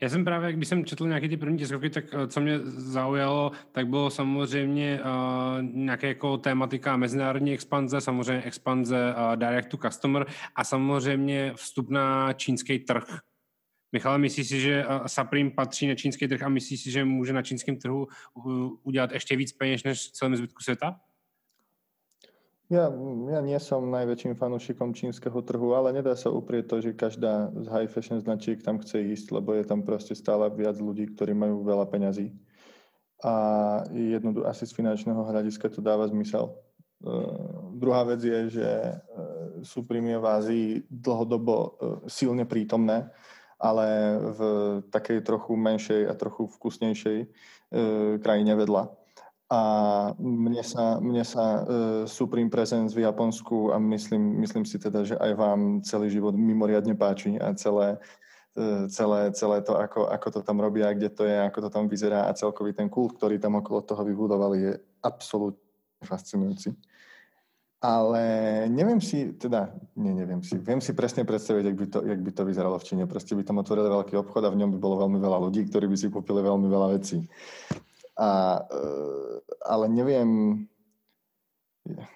Já 0.00 0.08
jsem 0.08 0.24
právě, 0.24 0.52
když 0.52 0.68
jsem 0.68 0.84
četl 0.84 1.08
nějaké 1.08 1.28
ty 1.28 1.36
první 1.36 1.58
tiskovky, 1.58 1.90
tak 1.90 2.04
eh, 2.12 2.26
co 2.26 2.40
mě 2.40 2.58
zaujalo, 2.64 3.52
tak 3.72 3.88
bylo 3.88 4.10
samozřejmě 4.10 5.00
uh, 5.00 5.62
nějaké 5.62 6.08
jako 6.08 6.38
tématika 6.38 6.96
mezinárodní 6.96 7.52
expanze, 7.52 8.00
samozřejmě 8.00 8.42
expanze 8.42 9.14
uh, 9.14 9.36
direct 9.36 9.68
to 9.68 9.76
customer 9.76 10.26
a 10.54 10.64
samozřejmě 10.64 11.52
vstup 11.54 11.90
na 11.90 12.32
čínský 12.32 12.78
trh. 12.78 13.18
Michal, 13.92 14.18
myslíš 14.18 14.48
si, 14.48 14.60
že 14.60 14.84
Supreme 15.06 15.50
patří 15.50 15.86
na 15.86 15.94
čínský 15.94 16.28
trh 16.28 16.42
a 16.42 16.48
myslíš 16.48 16.80
si, 16.82 16.90
že 16.90 17.04
může 17.04 17.32
na 17.32 17.42
čínském 17.42 17.76
trhu 17.76 18.06
udělat 18.82 19.12
ještě 19.12 19.36
víc 19.36 19.52
peněz 19.52 19.84
než 19.84 20.10
celém 20.10 20.36
zbytku 20.36 20.62
světa? 20.62 21.00
Ja, 22.66 22.90
ja 23.30 23.40
nie 23.46 23.54
som 23.62 23.86
najväčším 23.94 24.34
fanúšikom 24.34 24.90
čínskeho 24.90 25.38
trhu, 25.46 25.78
ale 25.78 25.94
nedá 25.94 26.18
sa 26.18 26.34
uprieť 26.34 26.64
to, 26.66 26.76
že 26.82 26.98
každá 26.98 27.54
z 27.62 27.66
high 27.70 27.86
fashion 27.86 28.18
značiek 28.18 28.58
tam 28.58 28.82
chce 28.82 29.06
ísť, 29.06 29.38
lebo 29.38 29.54
je 29.54 29.62
tam 29.62 29.86
proste 29.86 30.18
stále 30.18 30.50
viac 30.50 30.74
ľudí, 30.82 31.14
ktorí 31.14 31.30
majú 31.30 31.62
veľa 31.62 31.86
peňazí. 31.86 32.34
A 33.22 33.34
jednoducho 33.94 34.50
asi 34.50 34.66
z 34.66 34.74
finančného 34.82 35.22
hľadiska 35.22 35.70
to 35.70 35.78
dáva 35.78 36.10
zmysel. 36.10 36.58
Uh, 37.06 37.70
druhá 37.78 38.02
vec 38.02 38.26
je, 38.26 38.58
že 38.58 38.66
uh, 38.66 38.98
Supreme 39.62 40.10
je 40.10 40.18
v 40.18 40.26
Ázii 40.26 40.66
dlhodobo 40.90 41.54
uh, 41.54 41.70
silne 42.10 42.50
prítomné 42.50 43.14
ale 43.56 43.86
v 44.20 44.40
takej 44.92 45.24
trochu 45.24 45.56
menšej 45.56 46.02
a 46.08 46.12
trochu 46.12 46.48
vkusnejšej 46.48 47.18
e, 47.24 47.26
krajine 48.20 48.52
vedľa. 48.52 48.92
A 49.46 49.60
mne 50.18 50.62
sa, 50.66 50.98
mne 50.98 51.22
sa 51.22 51.44
e, 51.44 51.60
Supreme 52.10 52.50
Presence 52.50 52.92
v 52.92 53.06
Japonsku 53.06 53.72
a 53.72 53.78
myslím, 53.78 54.42
myslím 54.42 54.66
si 54.66 54.76
teda, 54.76 55.06
že 55.06 55.14
aj 55.16 55.32
vám 55.38 55.60
celý 55.86 56.10
život 56.10 56.34
mimoriadne 56.34 56.98
páči 56.98 57.38
a 57.38 57.54
celé, 57.54 57.96
e, 58.58 58.90
celé, 58.92 59.30
celé 59.32 59.62
to, 59.62 59.78
ako, 59.78 60.10
ako 60.10 60.28
to 60.36 60.40
tam 60.42 60.60
robia, 60.60 60.92
kde 60.92 61.08
to 61.14 61.24
je, 61.24 61.36
ako 61.46 61.58
to 61.64 61.70
tam 61.70 61.84
vyzerá 61.86 62.26
a 62.26 62.36
celkový 62.36 62.74
ten 62.74 62.90
kult, 62.90 63.16
ktorý 63.16 63.38
tam 63.38 63.56
okolo 63.62 63.86
toho 63.86 64.02
vybudovali, 64.04 64.56
je 64.60 64.72
absolútne 65.00 65.62
fascinujúci 66.04 66.76
ale 67.86 68.22
neviem 68.66 68.98
si, 68.98 69.30
teda, 69.38 69.70
nie, 69.94 70.10
neviem 70.10 70.42
si, 70.42 70.58
viem 70.58 70.82
si 70.82 70.90
presne 70.90 71.22
predstaviť, 71.22 71.64
jak 71.70 71.76
by, 71.78 71.86
to, 71.86 71.98
jak 72.02 72.18
by 72.18 72.30
to 72.34 72.42
vyzeralo 72.42 72.76
v 72.82 72.86
Číne. 72.90 73.06
Proste 73.06 73.38
by 73.38 73.46
tam 73.46 73.62
otvorili 73.62 73.86
veľký 73.86 74.18
obchod 74.18 74.42
a 74.42 74.50
v 74.50 74.58
ňom 74.58 74.74
by 74.74 74.78
bolo 74.82 75.06
veľmi 75.06 75.22
veľa 75.22 75.38
ľudí, 75.46 75.70
ktorí 75.70 75.86
by 75.86 75.94
si 75.94 76.10
kúpili 76.10 76.42
veľmi 76.42 76.66
veľa 76.66 76.88
vecí. 76.98 77.22
A, 78.18 78.58
e, 78.66 78.82
ale 79.62 79.86
neviem, 79.86 80.30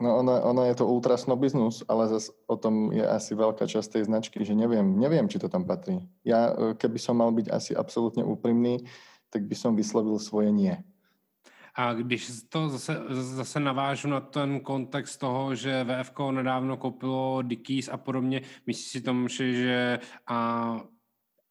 no 0.03 0.27
ono, 0.27 0.43
ono 0.43 0.67
je 0.67 0.75
to 0.75 0.91
ultra 0.91 1.15
snobizmus, 1.15 1.87
ale 1.87 2.19
zase 2.19 2.35
o 2.51 2.59
tom 2.59 2.91
je 2.91 3.07
asi 3.07 3.39
veľká 3.39 3.63
časť 3.63 3.95
tej 3.95 4.03
značky, 4.11 4.43
že 4.43 4.59
neviem, 4.59 4.99
neviem, 4.99 5.31
či 5.31 5.39
to 5.39 5.47
tam 5.47 5.63
patrí. 5.71 6.03
Ja, 6.27 6.51
e, 6.51 6.75
keby 6.75 6.99
som 6.99 7.23
mal 7.23 7.31
byť 7.31 7.47
asi 7.47 7.79
absolútne 7.79 8.27
úprimný, 8.27 8.83
tak 9.31 9.47
by 9.47 9.55
som 9.55 9.79
vyslovil 9.79 10.19
svoje 10.19 10.51
nie. 10.51 10.75
A 11.75 11.95
když 11.95 12.31
to 12.49 12.69
zase, 12.69 13.03
zase 13.11 13.61
navážu 13.61 14.09
na 14.09 14.21
ten 14.21 14.61
kontext 14.61 15.21
toho, 15.21 15.55
že 15.55 15.85
VFK 15.85 16.19
nedávno 16.31 16.77
koupilo 16.77 17.43
Dickies 17.43 17.89
a 17.89 17.97
podobně, 17.97 18.43
myslíš 18.67 18.87
si 18.87 19.01
tomu, 19.01 19.29
že 19.29 19.99
a 20.27 20.77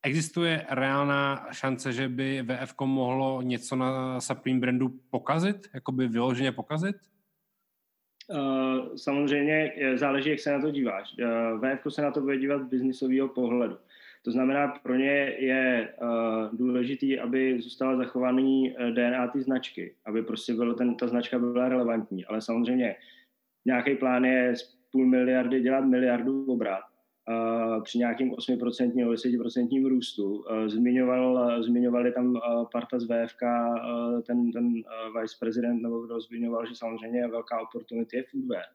existuje 0.04 0.66
reálná 0.70 1.48
šance, 1.52 1.94
že 1.94 2.10
by 2.10 2.44
VFK 2.44 2.82
mohlo 2.82 3.42
něco 3.42 3.76
na 3.76 4.22
Supreme 4.22 4.60
brandu 4.60 4.90
pokazit? 5.10 5.68
Jakoby 5.74 6.08
vyloženě 6.08 6.52
pokazit? 6.52 6.96
Uh, 8.30 8.96
samozřejmě 8.96 9.74
záleží, 9.96 10.30
jak 10.30 10.40
se 10.40 10.52
na 10.52 10.62
to 10.62 10.72
díváš. 10.72 11.16
Uh, 11.24 11.60
VFK 11.60 11.84
se 11.90 12.02
na 12.02 12.12
to 12.12 12.22
bude 12.22 12.38
dívat 12.38 12.62
z 12.62 12.70
biznisového 12.70 13.28
pohledu. 13.28 13.78
To 14.22 14.32
znamená, 14.32 14.68
pro 14.68 14.96
ně 14.96 15.36
je 15.40 15.94
uh, 16.02 16.58
důležitý, 16.58 17.20
aby 17.20 17.62
zůstala 17.62 17.98
zachovaný 17.98 18.72
uh, 18.72 18.90
DNA 18.90 19.28
ty 19.28 19.42
značky, 19.42 19.96
aby 20.06 20.24
prostě 20.24 20.54
bylo 20.54 20.74
ten, 20.74 20.96
ta 20.96 21.08
značka 21.08 21.40
byla 21.40 21.70
relevantní. 21.70 22.26
Ale 22.26 22.42
samozřejmě 22.42 22.96
nějaký 23.66 23.96
plán 23.96 24.26
je 24.26 24.56
z 24.56 24.76
půl 24.92 25.06
miliardy 25.06 25.62
dělat 25.62 25.86
miliardu 25.86 26.46
obrat 26.46 26.84
uh, 27.30 27.84
při 27.84 27.98
nějakým 27.98 28.32
8% 28.32 28.96
nebo 28.96 29.12
10% 29.12 29.88
růstu. 29.90 30.36
Uh, 30.36 30.68
zmiňoval, 30.68 31.64
zmiňovali 31.64 32.12
tam 32.12 32.30
uh, 32.30 32.66
parta 32.72 33.00
z 33.00 33.04
VFK, 33.04 33.42
ten, 34.28 34.52
ten 34.52 34.74
vice 35.22 35.36
prezident 35.40 35.82
nebo 35.82 36.02
kdo 36.06 36.22
zmiňoval, 36.22 36.66
že 36.66 36.76
samozřejmě 36.76 37.28
velká 37.28 37.62
opportunity 37.62 38.18
je 38.18 38.24
foodwear 38.24 38.66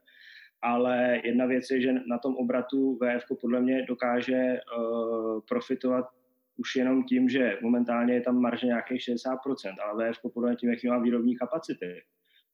ale 0.64 1.21
jedna 1.25 1.47
věc 1.47 1.71
je, 1.71 1.80
že 1.80 1.92
na 1.92 2.18
tom 2.18 2.37
obratu 2.37 2.99
VF 2.99 3.25
podle 3.40 3.61
mě 3.61 3.85
dokáže 3.88 4.61
uh, 4.78 5.40
profitovat 5.49 6.04
už 6.56 6.76
jenom 6.76 7.04
tím, 7.04 7.28
že 7.28 7.59
momentálně 7.62 8.14
je 8.14 8.21
tam 8.21 8.40
marže 8.40 8.66
nějakých 8.66 9.00
60%, 9.00 9.37
ale 9.85 10.12
VF 10.12 10.18
podle 10.35 10.49
mě 10.49 10.56
tím, 10.56 10.71
jaký 10.71 10.88
má 10.88 10.99
výrobní 10.99 11.37
kapacity, 11.37 12.02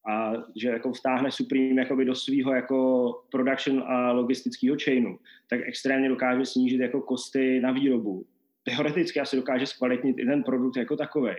a 0.09 0.33
že 0.57 0.69
jako 0.69 0.93
vstáhne 0.93 1.31
Supreme 1.31 1.83
jakoby 1.83 2.05
do 2.05 2.15
svého 2.15 2.55
jako 2.55 3.13
production 3.31 3.85
a 3.87 4.13
logistického 4.13 4.77
chainu, 4.85 5.19
tak 5.51 5.61
extrémně 5.65 6.09
dokáže 6.09 6.47
snížit 6.47 6.81
jako 6.81 7.01
kosty 7.01 7.61
na 7.61 7.73
výrobu. 7.73 8.27
Teoreticky 8.63 9.21
asi 9.21 9.37
dokáže 9.37 9.67
zkvalitnit 9.67 10.19
i 10.19 10.27
ten 10.27 10.43
produkt 10.43 10.77
jako 10.77 10.97
takový. 10.97 11.31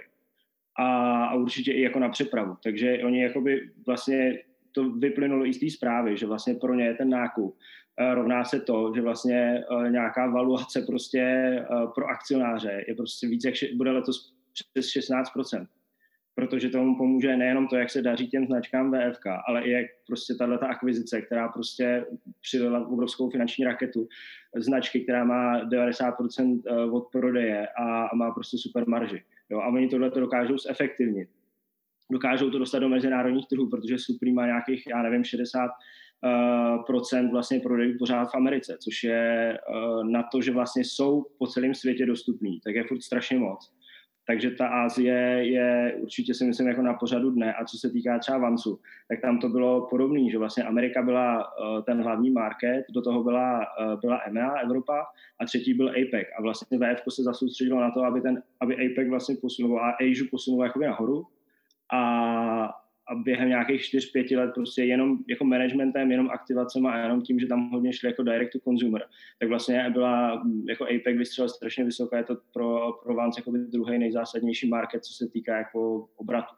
A, 0.79 0.85
a 1.25 1.35
určitě 1.35 1.71
i 1.71 1.81
jako 1.81 1.99
na 1.99 2.09
přepravu. 2.09 2.55
Takže 2.63 2.99
oni 3.03 3.23
jakoby 3.23 3.69
vlastně 3.85 4.39
to 4.71 4.89
vyplynulo 4.89 5.45
i 5.45 5.53
z 5.53 5.59
té 5.59 5.69
zprávy, 5.69 6.17
že 6.17 6.25
vlastně 6.25 6.53
pro 6.53 6.75
ně 6.75 6.93
ten 6.93 7.09
nákup 7.09 7.57
eh, 7.99 8.15
rovná 8.15 8.43
se 8.43 8.59
to, 8.59 8.91
že 8.95 9.01
vlastně 9.01 9.63
eh, 9.63 9.89
nějaká 9.89 10.27
valuace 10.27 10.81
prostě 10.81 11.21
eh, 11.21 11.65
pro 11.95 12.05
akcionáře 12.07 12.85
je 12.87 12.95
prostě 12.95 13.27
víc, 13.27 13.45
jak 13.45 13.55
bude 13.75 13.91
letos 13.91 14.33
přes 14.73 14.85
16% 14.85 15.67
protože 16.35 16.69
tomu 16.69 16.97
pomůže 16.97 17.37
nejenom 17.37 17.67
to, 17.67 17.75
jak 17.75 17.89
se 17.89 18.01
daří 18.01 18.27
těm 18.27 18.45
značkám 18.45 18.91
VFK, 18.91 19.25
ale 19.47 19.63
i 19.63 19.71
jak 19.71 19.85
prostě 20.07 20.33
tato 20.35 20.65
akvizice, 20.65 21.21
která 21.21 21.47
prostě 21.47 22.05
přidala 22.41 22.87
obrovskou 22.87 23.29
finanční 23.29 23.65
raketu, 23.65 24.07
značky, 24.55 24.99
která 24.99 25.23
má 25.23 25.65
90% 25.69 26.61
eh, 26.67 26.91
od 26.91 27.07
prodeje 27.11 27.67
a 27.67 28.15
má 28.15 28.31
prostě 28.31 28.57
super 28.57 28.87
marži. 28.87 29.23
Jo? 29.49 29.59
A 29.59 29.67
oni 29.67 29.87
tohle 29.87 30.11
to 30.11 30.19
dokážou 30.19 30.57
zefektivnit. 30.57 31.29
Dokážou 32.11 32.49
to 32.49 32.59
dostat 32.59 32.79
do 32.79 32.89
mezinárodních 32.89 33.47
trhů, 33.47 33.69
protože 33.69 33.97
Supreme 33.97 34.35
má 34.35 34.45
nějakých, 34.45 34.87
já 34.87 35.01
nevím, 35.01 35.23
60 35.23 35.71
Uh, 36.23 36.85
procent 36.85 37.31
vlastně 37.31 37.59
prodejů 37.59 37.97
pořád 37.99 38.25
v 38.25 38.35
Americe, 38.35 38.77
což 38.83 39.03
je 39.03 39.57
uh, 39.57 40.03
na 40.03 40.23
to, 40.31 40.41
že 40.41 40.51
vlastně 40.51 40.83
jsou 40.83 41.25
po 41.37 41.47
celém 41.47 41.73
světě 41.73 42.05
dostupný, 42.05 42.59
tak 42.63 42.75
je 42.75 42.83
furt 42.83 43.01
strašně 43.01 43.39
moc. 43.39 43.73
Takže 44.27 44.51
ta 44.51 44.67
Ázie 44.67 45.17
je 45.47 45.95
určitě 46.01 46.33
si 46.33 46.45
myslím 46.45 46.67
jako 46.67 46.81
na 46.81 46.93
pořadu 46.93 47.31
dne. 47.31 47.53
A 47.53 47.65
co 47.65 47.77
se 47.77 47.89
týká 47.89 48.19
třeba 48.19 48.37
Vansu, 48.37 48.79
tak 49.07 49.21
tam 49.21 49.39
to 49.39 49.49
bylo 49.49 49.87
podobné, 49.89 50.29
že 50.29 50.37
vlastně 50.37 50.63
Amerika 50.63 51.01
byla 51.01 51.37
uh, 51.37 51.83
ten 51.83 52.03
hlavní 52.03 52.31
market, 52.31 52.85
do 52.93 53.01
toho 53.01 53.23
byla, 53.23 53.65
byla 54.01 54.21
EMEA, 54.27 54.51
Evropa, 54.51 55.05
a 55.39 55.45
třetí 55.45 55.73
byl 55.73 55.89
APEC. 55.89 56.27
A 56.37 56.41
vlastně 56.41 56.77
VF 56.77 57.01
se 57.09 57.23
zasoustředilo 57.23 57.81
na 57.81 57.91
to, 57.91 58.03
aby, 58.03 58.21
ten, 58.21 58.43
aby 58.59 58.75
APEC 58.75 59.09
vlastně 59.09 59.35
posunul 59.41 59.79
a 59.79 59.91
Asia 59.91 60.27
posunul 60.31 60.63
jakoby 60.63 60.85
nahoru. 60.85 61.25
A, 61.93 62.01
a 63.07 63.15
během 63.15 63.50
nějakých 63.50 63.81
4-5 63.81 64.38
let 64.38 64.51
prostě 64.55 64.83
jenom 64.83 65.17
jako 65.29 65.45
managementem, 65.45 66.12
jenom 66.12 66.29
aktivacemi 66.29 66.88
a 66.88 66.98
jenom 66.98 67.21
tím, 67.21 67.39
že 67.39 67.48
tam 67.48 67.69
hodně 67.69 67.93
šli 67.93 68.10
jako 68.10 68.24
direct 68.24 68.51
to 68.51 68.60
consumer, 68.60 69.05
tak 69.39 69.50
vlastně 69.50 69.89
byla 69.89 70.43
jako 70.67 70.83
APEC 70.83 71.17
vystřelil 71.17 71.50
strašně 71.50 71.83
vysoko, 71.83 72.15
je 72.15 72.24
to 72.24 72.38
pro, 72.53 72.91
pro 73.03 73.15
Vance 73.15 73.39
jako 73.39 73.51
druhý 73.51 73.98
nejzásadnější 73.98 74.69
market, 74.69 75.05
co 75.05 75.13
se 75.13 75.29
týká 75.29 75.57
jako 75.57 76.07
obratu. 76.15 76.55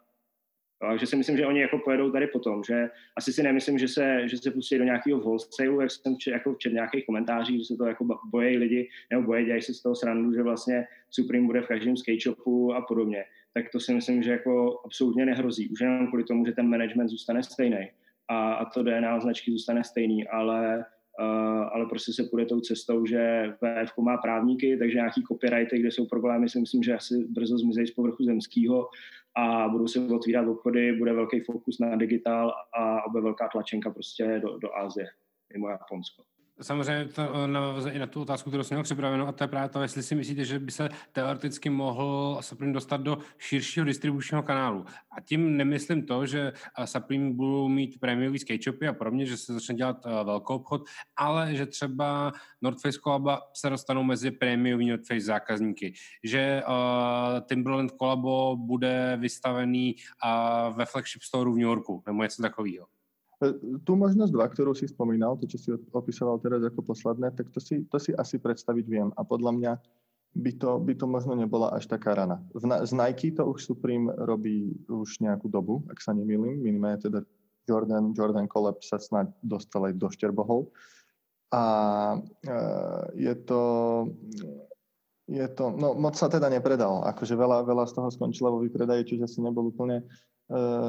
Takže 0.90 1.06
si 1.06 1.16
myslím, 1.16 1.36
že 1.36 1.46
oni 1.46 1.60
jako 1.60 1.78
pojedou 1.78 2.10
tady 2.10 2.26
potom, 2.26 2.64
že 2.64 2.90
asi 3.16 3.32
si 3.32 3.42
nemyslím, 3.42 3.78
že 3.78 3.88
se, 3.88 4.28
že 4.28 4.38
se 4.38 4.50
pustí 4.50 4.78
do 4.78 4.84
nějakého 4.84 5.20
wholesale, 5.20 5.82
jak 5.82 5.90
jsem 5.90 6.16
čet, 6.16 6.30
jako 6.30 6.54
čet 6.54 6.72
nějakých 6.72 7.06
komentářích, 7.06 7.58
že 7.58 7.64
se 7.64 7.76
to 7.76 7.86
jako 7.86 8.06
bojí 8.30 8.56
lidi, 8.56 8.88
nebo 9.10 9.22
bojí, 9.22 9.44
dělají 9.44 9.62
se 9.62 9.74
z 9.74 9.82
toho 9.82 9.94
srandu, 9.94 10.32
že 10.32 10.42
vlastně 10.42 10.86
Supreme 11.10 11.46
bude 11.46 11.60
v 11.60 11.66
každém 11.66 11.96
skate 11.96 12.20
shopu 12.20 12.74
a 12.74 12.80
podobně 12.80 13.24
tak 13.54 13.70
to 13.72 13.80
si 13.80 13.94
myslím, 13.94 14.22
že 14.22 14.30
jako 14.30 14.80
absolutně 14.84 15.26
nehrozí. 15.26 15.68
Už 15.68 15.80
jenom 15.80 16.06
kvůli 16.06 16.24
tomu, 16.24 16.46
že 16.46 16.52
ten 16.52 16.68
management 16.68 17.08
zůstane 17.08 17.42
stejný 17.42 17.90
a, 18.28 18.54
a 18.54 18.64
to 18.64 18.82
DNA 18.82 19.20
značky 19.20 19.50
zůstane 19.50 19.84
stejný, 19.84 20.28
ale 20.28 20.84
Uh, 21.20 21.68
ale 21.72 21.86
prostě 21.86 22.12
se 22.12 22.22
půjde 22.22 22.46
tou 22.46 22.60
cestou, 22.60 23.06
že 23.06 23.52
VF 23.56 23.98
má 23.98 24.16
právníky, 24.16 24.76
takže 24.76 24.94
nějaký 24.94 25.22
copyrighty, 25.22 25.78
kde 25.78 25.90
jsou 25.90 26.06
problémy, 26.06 26.48
si 26.48 26.60
myslím, 26.60 26.82
že 26.82 26.94
asi 26.94 27.24
brzo 27.28 27.58
zmizejí 27.58 27.86
z 27.86 27.90
povrchu 27.90 28.24
zemského 28.24 28.88
a 29.36 29.68
budou 29.68 29.88
se 29.88 30.00
otvírat 30.00 30.48
obchody, 30.48 30.92
bude 30.92 31.12
velký 31.12 31.40
fokus 31.40 31.78
na 31.78 31.96
digitál 31.96 32.54
a 32.78 33.02
bude 33.10 33.22
velká 33.22 33.48
tlačenka 33.48 33.90
prostě 33.90 34.40
do, 34.42 34.58
do 34.58 34.76
Asie, 34.76 35.06
mimo 35.52 35.68
Japonsko. 35.68 36.22
Samozřejmě 36.62 37.04
to 37.04 37.22
eh, 37.34 37.48
navazuje 37.48 37.94
i 37.94 37.98
na 37.98 38.06
tu 38.06 38.20
otázku, 38.20 38.50
kterou 38.50 38.62
jsem 38.62 38.74
měl 38.74 38.82
připravenou, 38.84 39.26
a 39.26 39.32
to 39.32 39.44
je 39.44 39.48
právě 39.48 39.68
to, 39.68 39.82
jestli 39.82 40.02
si 40.02 40.14
myslíte, 40.14 40.44
že 40.44 40.58
by 40.58 40.70
se 40.70 40.88
teoreticky 41.12 41.70
mohl 41.70 42.38
Supreme 42.40 42.72
dostat 42.72 43.00
do 43.00 43.18
širšího 43.38 43.86
distribučního 43.86 44.42
kanálu. 44.42 44.84
A 45.16 45.20
tím 45.20 45.56
nemyslím 45.56 46.06
to, 46.06 46.26
že 46.26 46.52
eh, 46.78 46.86
Supreme 46.86 47.32
budou 47.32 47.68
mít 47.68 48.00
prémiový 48.00 48.38
skate 48.38 48.62
shopy 48.62 48.88
a 48.88 48.92
podobně, 48.92 49.26
že 49.26 49.36
se 49.36 49.52
začne 49.52 49.74
dělat 49.74 50.06
eh, 50.06 50.24
velkou 50.24 50.54
obchod, 50.54 50.82
ale 51.16 51.54
že 51.54 51.66
třeba 51.66 52.32
North 52.62 52.80
Face 52.80 52.98
Collabo 52.98 53.36
se 53.54 53.70
dostanou 53.70 54.02
mezi 54.02 54.30
prémiový 54.30 54.88
North 54.88 55.06
Face 55.06 55.26
zákazníky. 55.26 55.92
Že 56.24 56.62
uh, 56.68 57.40
Timberland 57.40 57.90
Collabo 57.90 58.56
bude 58.56 59.16
vystavený 59.20 59.94
uh, 60.24 60.76
ve 60.76 60.86
flagship 60.86 61.22
store 61.22 61.50
v 61.50 61.54
New 61.54 61.62
Yorku, 61.62 62.02
nebo 62.06 62.22
něco 62.22 62.42
takového. 62.42 62.86
E, 63.42 63.46
tu 63.82 63.92
možnosť 63.98 64.30
dva, 64.30 64.46
ktorú 64.46 64.76
si 64.76 64.86
spomínal, 64.86 65.34
to, 65.40 65.50
čo 65.50 65.58
si 65.58 65.68
opisoval 65.90 66.38
teraz 66.38 66.62
ako 66.62 66.94
posledné, 66.94 67.34
tak 67.34 67.50
to 67.50 67.58
si, 67.58 67.82
to 67.88 67.98
si 67.98 68.14
asi 68.14 68.38
predstaviť 68.38 68.86
viem. 68.86 69.08
A 69.18 69.26
podľa 69.26 69.52
mňa 69.58 69.72
by 70.34 70.52
to, 70.58 70.70
by 70.82 70.92
to 70.98 71.06
možno 71.06 71.38
nebola 71.38 71.70
až 71.74 71.86
taká 71.86 72.14
rana. 72.14 72.42
V, 72.54 72.66
z 72.66 72.92
Nike 72.94 73.34
to 73.34 73.46
už 73.46 73.70
Supreme 73.70 74.10
robí 74.26 74.74
už 74.90 75.22
nejakú 75.22 75.46
dobu, 75.46 75.86
ak 75.90 76.02
sa 76.02 76.10
nemýlim. 76.10 76.58
Minimálne 76.58 76.98
teda 76.98 77.20
Jordan, 77.64 78.12
Jordan 78.12 78.50
Collab 78.50 78.82
sa 78.82 78.98
snad 78.98 79.30
dostal 79.40 79.88
aj 79.90 79.94
do 79.94 80.10
Šterbohol. 80.10 80.66
A 81.54 81.64
e, 82.42 82.58
je 83.14 83.34
to, 83.46 83.62
je 85.30 85.46
to, 85.54 85.70
no 85.70 85.94
moc 85.94 86.18
sa 86.18 86.26
teda 86.26 86.50
nepredal. 86.50 87.06
Akože 87.06 87.38
veľa, 87.38 87.62
veľa 87.62 87.86
z 87.86 87.92
toho 87.94 88.08
skončilo 88.10 88.58
vo 88.58 88.62
vypredaji, 88.66 89.06
čiže 89.06 89.30
asi 89.30 89.38
nebol 89.38 89.70
úplne 89.70 90.02
e, 90.02 90.04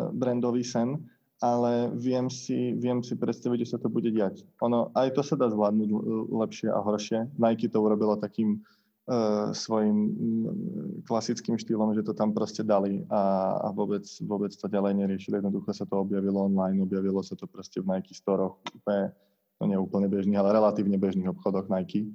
brandový 0.10 0.66
sen 0.66 1.06
ale 1.44 1.92
viem 2.00 2.32
si, 2.32 2.72
viem 2.80 3.04
si 3.04 3.16
predstaviť, 3.16 3.68
že 3.68 3.72
sa 3.76 3.78
to 3.82 3.92
bude 3.92 4.08
diať. 4.08 4.48
Ono, 4.64 4.92
aj 4.96 5.20
to 5.20 5.22
sa 5.24 5.36
dá 5.36 5.52
zvládnuť 5.52 5.90
lepšie 6.32 6.72
a 6.72 6.80
horšie. 6.80 7.20
Nike 7.36 7.68
to 7.68 7.84
urobilo 7.84 8.16
takým 8.16 8.64
uh, 9.12 9.52
svojim 9.52 10.16
klasickým 11.04 11.60
štýlom, 11.60 11.92
že 11.92 12.08
to 12.08 12.16
tam 12.16 12.32
proste 12.32 12.64
dali 12.64 13.04
a, 13.12 13.56
a 13.60 13.68
vôbec, 13.76 14.08
vôbec 14.24 14.56
to 14.56 14.72
ďalej 14.72 14.96
neriešili. 14.96 15.44
Jednoducho 15.44 15.76
sa 15.76 15.84
to 15.84 16.00
objavilo 16.00 16.48
online, 16.48 16.80
objavilo 16.80 17.20
sa 17.20 17.36
to 17.36 17.44
proste 17.52 17.84
v 17.84 17.92
Nike 17.92 18.16
storoch, 18.16 18.56
úplne, 18.72 19.12
no 19.60 19.64
nie 19.68 19.76
úplne 19.76 20.08
bežných, 20.08 20.40
ale 20.40 20.56
relatívne 20.56 20.96
bežných 20.96 21.36
obchodoch 21.36 21.68
Nike. 21.68 22.08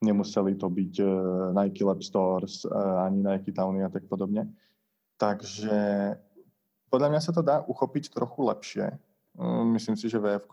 Nemuseli 0.00 0.56
to 0.56 0.70
byť 0.70 0.94
uh, 1.02 1.10
Nike 1.58 1.82
Lab 1.82 2.06
Stores, 2.06 2.62
uh, 2.70 3.02
ani 3.02 3.20
Nike 3.20 3.50
Towny 3.50 3.82
a 3.82 3.90
tak 3.90 4.06
podobne. 4.06 4.46
Takže 5.20 5.76
podľa 6.90 7.08
mňa 7.14 7.20
sa 7.22 7.32
to 7.32 7.40
dá 7.40 7.62
uchopiť 7.64 8.10
trochu 8.10 8.42
lepšie. 8.42 8.86
Mm, 9.38 9.78
myslím 9.78 9.96
si, 9.96 10.10
že 10.10 10.18
VF 10.18 10.50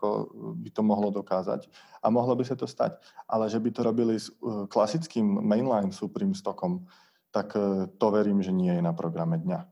by 0.54 0.70
to 0.70 0.82
mohlo 0.86 1.10
dokázať 1.10 1.66
a 1.98 2.06
mohlo 2.14 2.38
by 2.38 2.46
sa 2.46 2.54
to 2.54 2.64
stať, 2.64 2.94
ale 3.26 3.50
že 3.50 3.58
by 3.58 3.74
to 3.74 3.82
robili 3.82 4.14
s 4.14 4.30
uh, 4.30 4.70
klasickým 4.70 5.26
mainline 5.42 5.90
Supreme 5.90 6.32
stokom, 6.32 6.86
tak 7.34 7.58
uh, 7.58 7.90
to 7.98 8.06
verím, 8.14 8.38
že 8.38 8.54
nie 8.54 8.70
je 8.70 8.82
na 8.82 8.94
programe 8.94 9.36
dňa. 9.42 9.66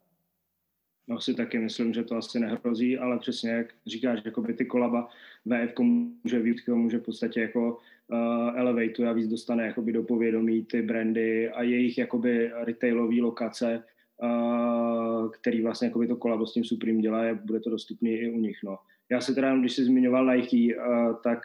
No 1.07 1.23
si 1.23 1.39
taky 1.39 1.59
myslím, 1.59 1.95
že 1.95 2.03
to 2.03 2.19
asi 2.19 2.41
nehrozí, 2.41 2.99
ale 2.99 3.19
přesně 3.19 3.51
jak 3.51 3.67
říkáš, 3.87 4.21
by 4.39 4.55
ty 4.55 4.67
kolaba 4.67 5.09
VF 5.47 5.79
může 5.79 6.39
vyjít 6.39 6.61
k 6.61 6.67
tomu, 6.67 6.91
že 6.91 6.99
v 6.99 7.03
podstatě 7.03 7.41
jako 7.41 7.79
uh, 7.79 8.59
elevatuje 8.59 9.09
a 9.09 9.13
víc 9.13 9.31
dostane 9.31 9.67
jakoby 9.67 9.93
do 9.93 10.03
povědomí 10.03 10.65
ty 10.65 10.83
brandy 10.83 11.51
a 11.51 11.63
jejich 11.63 11.99
jakoby 11.99 12.51
retailové 12.55 13.23
lokace 13.23 13.85
který 15.41 15.63
vlastně 15.63 15.89
jako 15.89 15.99
by 15.99 16.07
to 16.07 16.17
kolabo 16.17 16.47
s 16.47 16.53
tím 16.53 16.65
Supreme 16.65 17.01
dělá, 17.01 17.25
je, 17.25 17.35
bude 17.35 17.61
to 17.61 17.71
dostupný 17.71 18.11
i 18.11 18.31
u 18.31 18.39
nich. 18.39 18.57
No. 18.65 18.79
Já 19.11 19.21
se 19.21 19.35
teda, 19.35 19.57
když 19.57 19.73
jsi 19.73 19.85
zmiňoval 19.85 20.37
Nike, 20.37 20.77
tak 21.25 21.39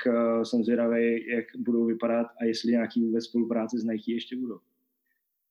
jsem 0.44 0.64
zvědavý, 0.64 1.28
jak 1.30 1.46
budou 1.58 1.86
vypadat 1.86 2.28
a 2.42 2.44
jestli 2.44 2.72
nějaký 2.72 3.06
vůbec 3.06 3.26
spolupráce 3.26 3.80
s 3.80 3.84
Nike 3.84 4.12
ještě 4.12 4.36
budou. 4.36 4.60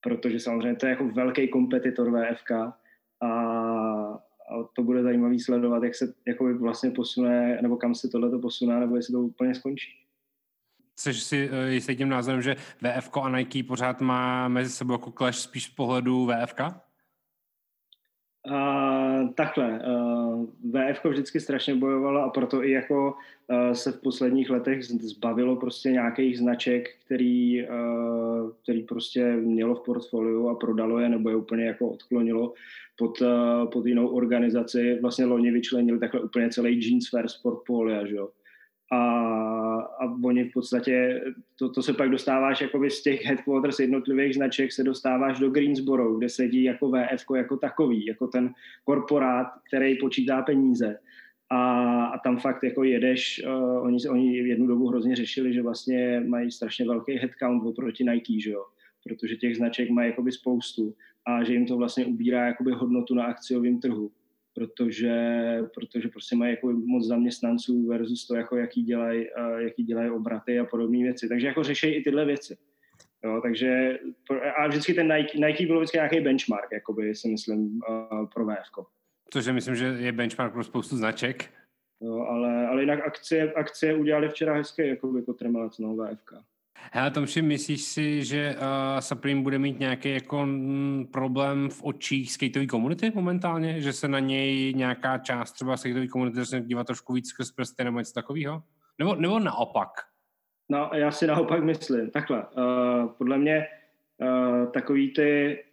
Protože 0.00 0.40
samozřejmě 0.40 0.76
to 0.76 0.86
je 0.86 0.90
jako 0.90 1.08
velký 1.08 1.48
kompetitor 1.48 2.10
VFK 2.10 2.50
a, 2.50 2.72
a 3.20 4.64
to 4.76 4.82
bude 4.82 5.02
zajímavý 5.02 5.40
sledovat, 5.40 5.82
jak 5.82 5.94
se 5.94 6.14
jakoby 6.26 6.54
vlastně 6.54 6.90
posune, 6.90 7.58
nebo 7.62 7.76
kam 7.76 7.94
se 7.94 8.08
tohle 8.08 8.38
posune, 8.38 8.80
nebo 8.80 8.96
jestli 8.96 9.12
to 9.12 9.20
úplně 9.20 9.54
skončí. 9.54 9.88
Jsi 10.96 11.14
si 11.14 11.50
eh, 11.52 11.72
jistý 11.72 11.96
tím 11.96 12.08
názorem, 12.08 12.42
že 12.42 12.56
VFK 12.82 13.16
a 13.16 13.28
Nike 13.28 13.62
pořád 13.62 14.00
má 14.00 14.48
mezi 14.48 14.70
sebou 14.70 14.92
jako 14.92 15.12
clash 15.12 15.38
spíš 15.38 15.64
z 15.64 15.70
pohledu 15.70 16.26
VFK? 16.26 16.60
Uh, 18.46 19.32
takhle, 19.34 19.82
uh, 19.86 20.46
VF 20.70 21.04
vždycky 21.04 21.40
strašně 21.40 21.74
bojovalo 21.74 22.22
a 22.22 22.28
proto 22.28 22.64
i 22.64 22.70
jako 22.70 23.14
uh, 23.48 23.72
se 23.72 23.92
v 23.92 24.00
posledních 24.00 24.50
letech 24.50 24.84
zbavilo 24.84 25.56
prostě 25.56 25.90
nějakých 25.90 26.38
značek, 26.38 26.88
který, 27.04 27.66
uh, 27.68 28.50
který 28.62 28.82
prostě 28.82 29.36
mělo 29.36 29.74
v 29.74 29.84
portfoliu 29.84 30.48
a 30.48 30.54
prodalo 30.54 30.98
je 30.98 31.08
nebo 31.08 31.30
je 31.30 31.36
úplně 31.36 31.64
jako 31.64 31.88
odklonilo 31.88 32.54
pod, 32.98 33.22
pod 33.72 33.86
jinou 33.86 34.08
organizaci. 34.08 34.98
Vlastně 35.02 35.24
loni 35.24 35.50
vyčlenili 35.50 35.98
takhle 35.98 36.20
úplně 36.20 36.50
celý 36.50 36.88
jeans 36.88 37.08
first 37.10 37.42
portfolio, 37.42 38.06
že 38.06 38.14
jo. 38.14 38.28
A, 38.90 38.98
a 40.00 40.18
oni 40.24 40.44
v 40.44 40.52
podstatě, 40.52 41.24
to, 41.58 41.68
to 41.68 41.82
se 41.82 41.92
pak 41.92 42.10
dostáváš 42.10 42.60
jakoby 42.60 42.90
z 42.90 43.02
těch 43.02 43.24
headquarters 43.24 43.80
jednotlivých 43.80 44.34
značek 44.34 44.72
se 44.72 44.84
dostáváš 44.84 45.38
do 45.38 45.50
Greensboro, 45.50 46.14
kde 46.14 46.28
sedí 46.28 46.64
jako 46.64 46.88
VF 46.88 47.24
jako 47.36 47.56
takový, 47.56 48.06
jako 48.06 48.26
ten 48.26 48.54
korporát, 48.84 49.46
který 49.68 49.98
počítá 49.98 50.42
peníze. 50.42 50.98
A, 51.50 52.04
a 52.04 52.18
tam 52.18 52.38
fakt 52.38 52.64
jako 52.64 52.84
jedeš, 52.84 53.42
uh, 53.46 53.84
oni, 53.84 53.98
oni 54.08 54.36
jednu 54.36 54.66
dobu 54.66 54.88
hrozně 54.88 55.16
řešili, 55.16 55.54
že 55.54 55.62
vlastně 55.62 56.22
mají 56.26 56.50
strašně 56.50 56.86
velký 56.86 57.12
headcount 57.12 57.66
oproti 57.66 58.04
Nike, 58.04 58.40
že 58.40 58.50
jo? 58.50 58.64
protože 59.04 59.36
těch 59.36 59.56
značek 59.56 59.90
mají 59.90 60.10
jakoby 60.10 60.32
spoustu 60.32 60.94
a 61.26 61.44
že 61.44 61.52
jim 61.52 61.66
to 61.66 61.76
vlastně 61.76 62.06
ubírá 62.06 62.46
jakoby 62.46 62.72
hodnotu 62.72 63.14
na 63.14 63.24
akciovém 63.24 63.80
trhu 63.80 64.10
protože, 64.54 65.14
protože 65.74 66.08
prostě 66.08 66.36
mají 66.36 66.50
jako 66.50 66.72
moc 66.72 67.06
zaměstnanců 67.06 67.86
versus 67.88 68.26
to, 68.26 68.34
jako 68.34 68.56
jaký 68.56 68.82
dělají 68.82 69.26
jaký 69.58 69.84
dělaj 69.84 70.10
obraty 70.10 70.58
a 70.58 70.64
podobné 70.64 70.98
věci. 70.98 71.28
Takže 71.28 71.46
jako 71.46 71.62
řeší 71.62 71.88
i 71.88 72.02
tyhle 72.02 72.24
věci. 72.24 72.56
Jo, 73.24 73.40
takže 73.42 73.98
a 74.56 74.68
vždycky 74.68 74.94
ten 74.94 75.14
Nike, 75.16 75.38
Nike 75.46 75.66
byl 75.66 75.78
vždycky 75.78 75.96
nějaký 75.96 76.20
benchmark, 76.20 76.72
jakoby, 76.72 77.14
si 77.14 77.28
myslím, 77.28 77.80
pro 78.34 78.46
VF. 78.46 78.86
Což 79.30 79.46
myslím, 79.46 79.76
že 79.76 79.84
je 79.84 80.12
benchmark 80.12 80.52
pro 80.52 80.64
spoustu 80.64 80.96
značek. 80.96 81.50
Jo, 82.00 82.20
ale, 82.20 82.66
ale 82.66 82.82
jinak 82.82 83.00
akcie, 83.00 83.52
akcie 83.52 83.94
udělali 83.94 84.28
včera 84.28 84.54
hezké 84.54 84.86
jako, 84.86 85.16
jako 85.16 85.32
tremelec 85.32 85.78
no, 85.78 85.96
VFK. 85.96 86.32
Hele, 86.92 87.10
Tomši, 87.10 87.42
myslíš 87.42 87.82
si, 87.82 88.24
že 88.24 88.54
uh, 88.56 89.00
Supreme 89.00 89.42
bude 89.42 89.58
mít 89.58 89.80
nějaký 89.80 90.10
jako 90.10 90.42
m, 90.42 91.06
problém 91.12 91.68
v 91.70 91.84
očích 91.84 92.32
skateové 92.32 92.66
komunity 92.66 93.12
momentálně? 93.14 93.80
Že 93.80 93.92
se 93.92 94.08
na 94.08 94.18
něj 94.18 94.74
nějaká 94.74 95.18
část 95.18 95.52
třeba 95.52 95.76
skateové 95.76 96.06
komunity 96.06 96.36
začne 96.36 96.60
dívat 96.60 96.86
trošku 96.86 97.12
víc 97.12 97.28
skrz 97.28 97.50
prsty 97.50 97.84
nebo 97.84 97.98
něco 97.98 98.12
takového? 98.12 98.62
Nebo, 98.98 99.14
nebo 99.14 99.38
naopak? 99.38 99.88
No, 100.68 100.90
já 100.94 101.10
si 101.10 101.26
naopak 101.26 101.64
myslím. 101.64 102.10
Takhle. 102.10 102.38
Uh, 102.38 103.08
podle 103.18 103.38
mě 103.38 103.66
uh, 104.18 104.72
takový 104.72 105.12
ty, 105.12 105.64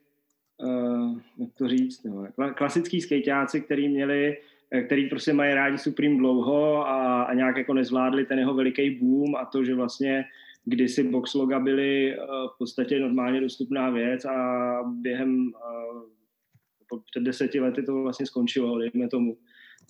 uh, 0.57 1.19
jak 1.37 1.49
to 1.57 1.67
říct, 1.67 2.03
nebo, 2.03 2.27
klasický 2.55 3.01
skejťáci, 3.01 3.61
který 3.61 3.89
měli 3.89 4.37
který 4.85 5.09
prostě 5.09 5.33
mají 5.33 5.53
rádi 5.53 5.77
Supreme 5.77 6.17
dlouho 6.17 6.87
a, 6.87 7.23
a 7.23 7.33
nějak 7.33 7.57
jako 7.57 7.73
nezvládli 7.73 8.25
ten 8.25 8.39
jeho 8.39 8.53
veliký 8.53 8.89
boom 8.89 9.35
a 9.35 9.45
to, 9.45 9.63
že 9.63 9.75
vlastně 9.75 10.25
kdysi 10.69 11.03
boxloga 11.03 11.59
byly 11.59 12.13
eh, 12.13 12.17
v 12.55 12.57
podstatě 12.57 12.99
normálně 12.99 13.41
dostupná 13.41 13.89
věc 13.89 14.25
a 14.25 14.79
během 15.01 15.51
eh, 15.55 16.97
před 17.11 17.23
deseti 17.23 17.59
lety 17.59 17.83
to 17.83 18.01
vlastně 18.01 18.25
skončilo, 18.25 18.79
dejme 18.79 19.07
tomu, 19.09 19.37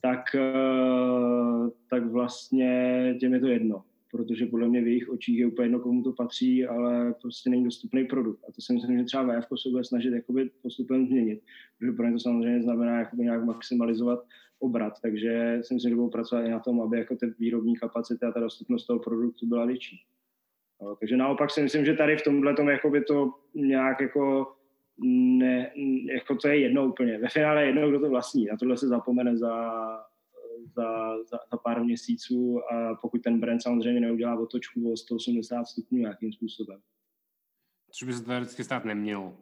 tak, 0.01 0.35
eh, 0.35 1.69
tak 1.89 2.05
vlastně 2.05 3.15
těm 3.19 3.33
je 3.33 3.39
to 3.39 3.47
jedno, 3.47 3.83
protože 4.11 4.45
podle 4.45 4.67
mě 4.67 4.81
v 4.81 4.87
jejich 4.87 5.09
očích 5.09 5.39
je 5.39 5.47
úplně 5.47 5.65
jedno, 5.65 5.79
komu 5.79 6.03
to 6.03 6.13
patří, 6.13 6.65
ale 6.65 7.13
prostě 7.21 7.49
není 7.49 7.63
dostupný 7.63 8.05
produkt. 8.05 8.43
A 8.49 8.51
to 8.51 8.61
si 8.61 8.73
myslím, 8.73 8.97
že 8.97 9.03
třeba 9.03 9.23
VF 9.23 9.45
se 9.61 9.69
bude 9.69 9.83
snažit 9.83 10.13
jakoby 10.13 10.49
postupem 10.61 11.07
změnit, 11.07 11.41
protože 11.79 11.91
pro 11.91 12.05
ně 12.05 12.13
to 12.13 12.19
samozřejmě 12.19 12.61
znamená 12.61 12.99
jakoby 12.99 13.23
nějak 13.23 13.45
maximalizovat 13.45 14.19
obrat, 14.59 14.93
takže 15.01 15.59
si 15.61 15.73
myslím, 15.73 15.89
že 15.89 15.95
budou 15.95 16.09
pracovat 16.09 16.41
i 16.41 16.49
na 16.49 16.59
tom, 16.59 16.81
aby 16.81 16.97
jako 16.97 17.15
ty 17.15 17.33
výrobní 17.39 17.75
kapacity 17.75 18.25
a 18.25 18.31
ta 18.31 18.39
dostupnost 18.39 18.85
toho 18.85 18.99
produktu 18.99 19.47
byla 19.47 19.65
větší. 19.65 20.05
Takže 20.99 21.17
naopak 21.17 21.51
si 21.51 21.61
myslím, 21.61 21.85
že 21.85 21.93
tady 21.93 22.17
v 22.17 22.23
tomhle 22.23 22.53
tom 22.53 22.69
by 22.91 23.01
to 23.01 23.33
nějak 23.55 24.01
jako 24.01 24.53
ne, 25.37 25.71
jako 26.13 26.35
to 26.35 26.47
je 26.47 26.59
jedno 26.59 26.85
úplně. 26.85 27.17
Ve 27.17 27.29
finále 27.29 27.61
je 27.61 27.67
jedno, 27.67 27.89
kdo 27.89 27.99
to 27.99 28.09
vlastní. 28.09 28.45
Na 28.45 28.57
tohle 28.57 28.77
se 28.77 28.87
zapomene 28.87 29.37
za, 29.37 29.71
za, 30.75 31.17
za, 31.23 31.37
za 31.51 31.57
pár 31.63 31.83
měsíců 31.83 32.61
a 32.73 32.95
pokud 32.95 33.21
ten 33.21 33.39
brand 33.39 33.63
samozřejmě 33.63 34.01
neudělá 34.01 34.39
otočku 34.39 34.93
o 34.93 34.97
180 34.97 35.65
stupňů 35.65 35.97
nějakým 35.97 36.33
způsobem. 36.33 36.79
Což 37.91 38.07
by 38.07 38.13
se 38.13 38.23
to 38.23 38.39
vždycky 38.39 38.63
stát 38.63 38.85
nemělo. 38.85 39.33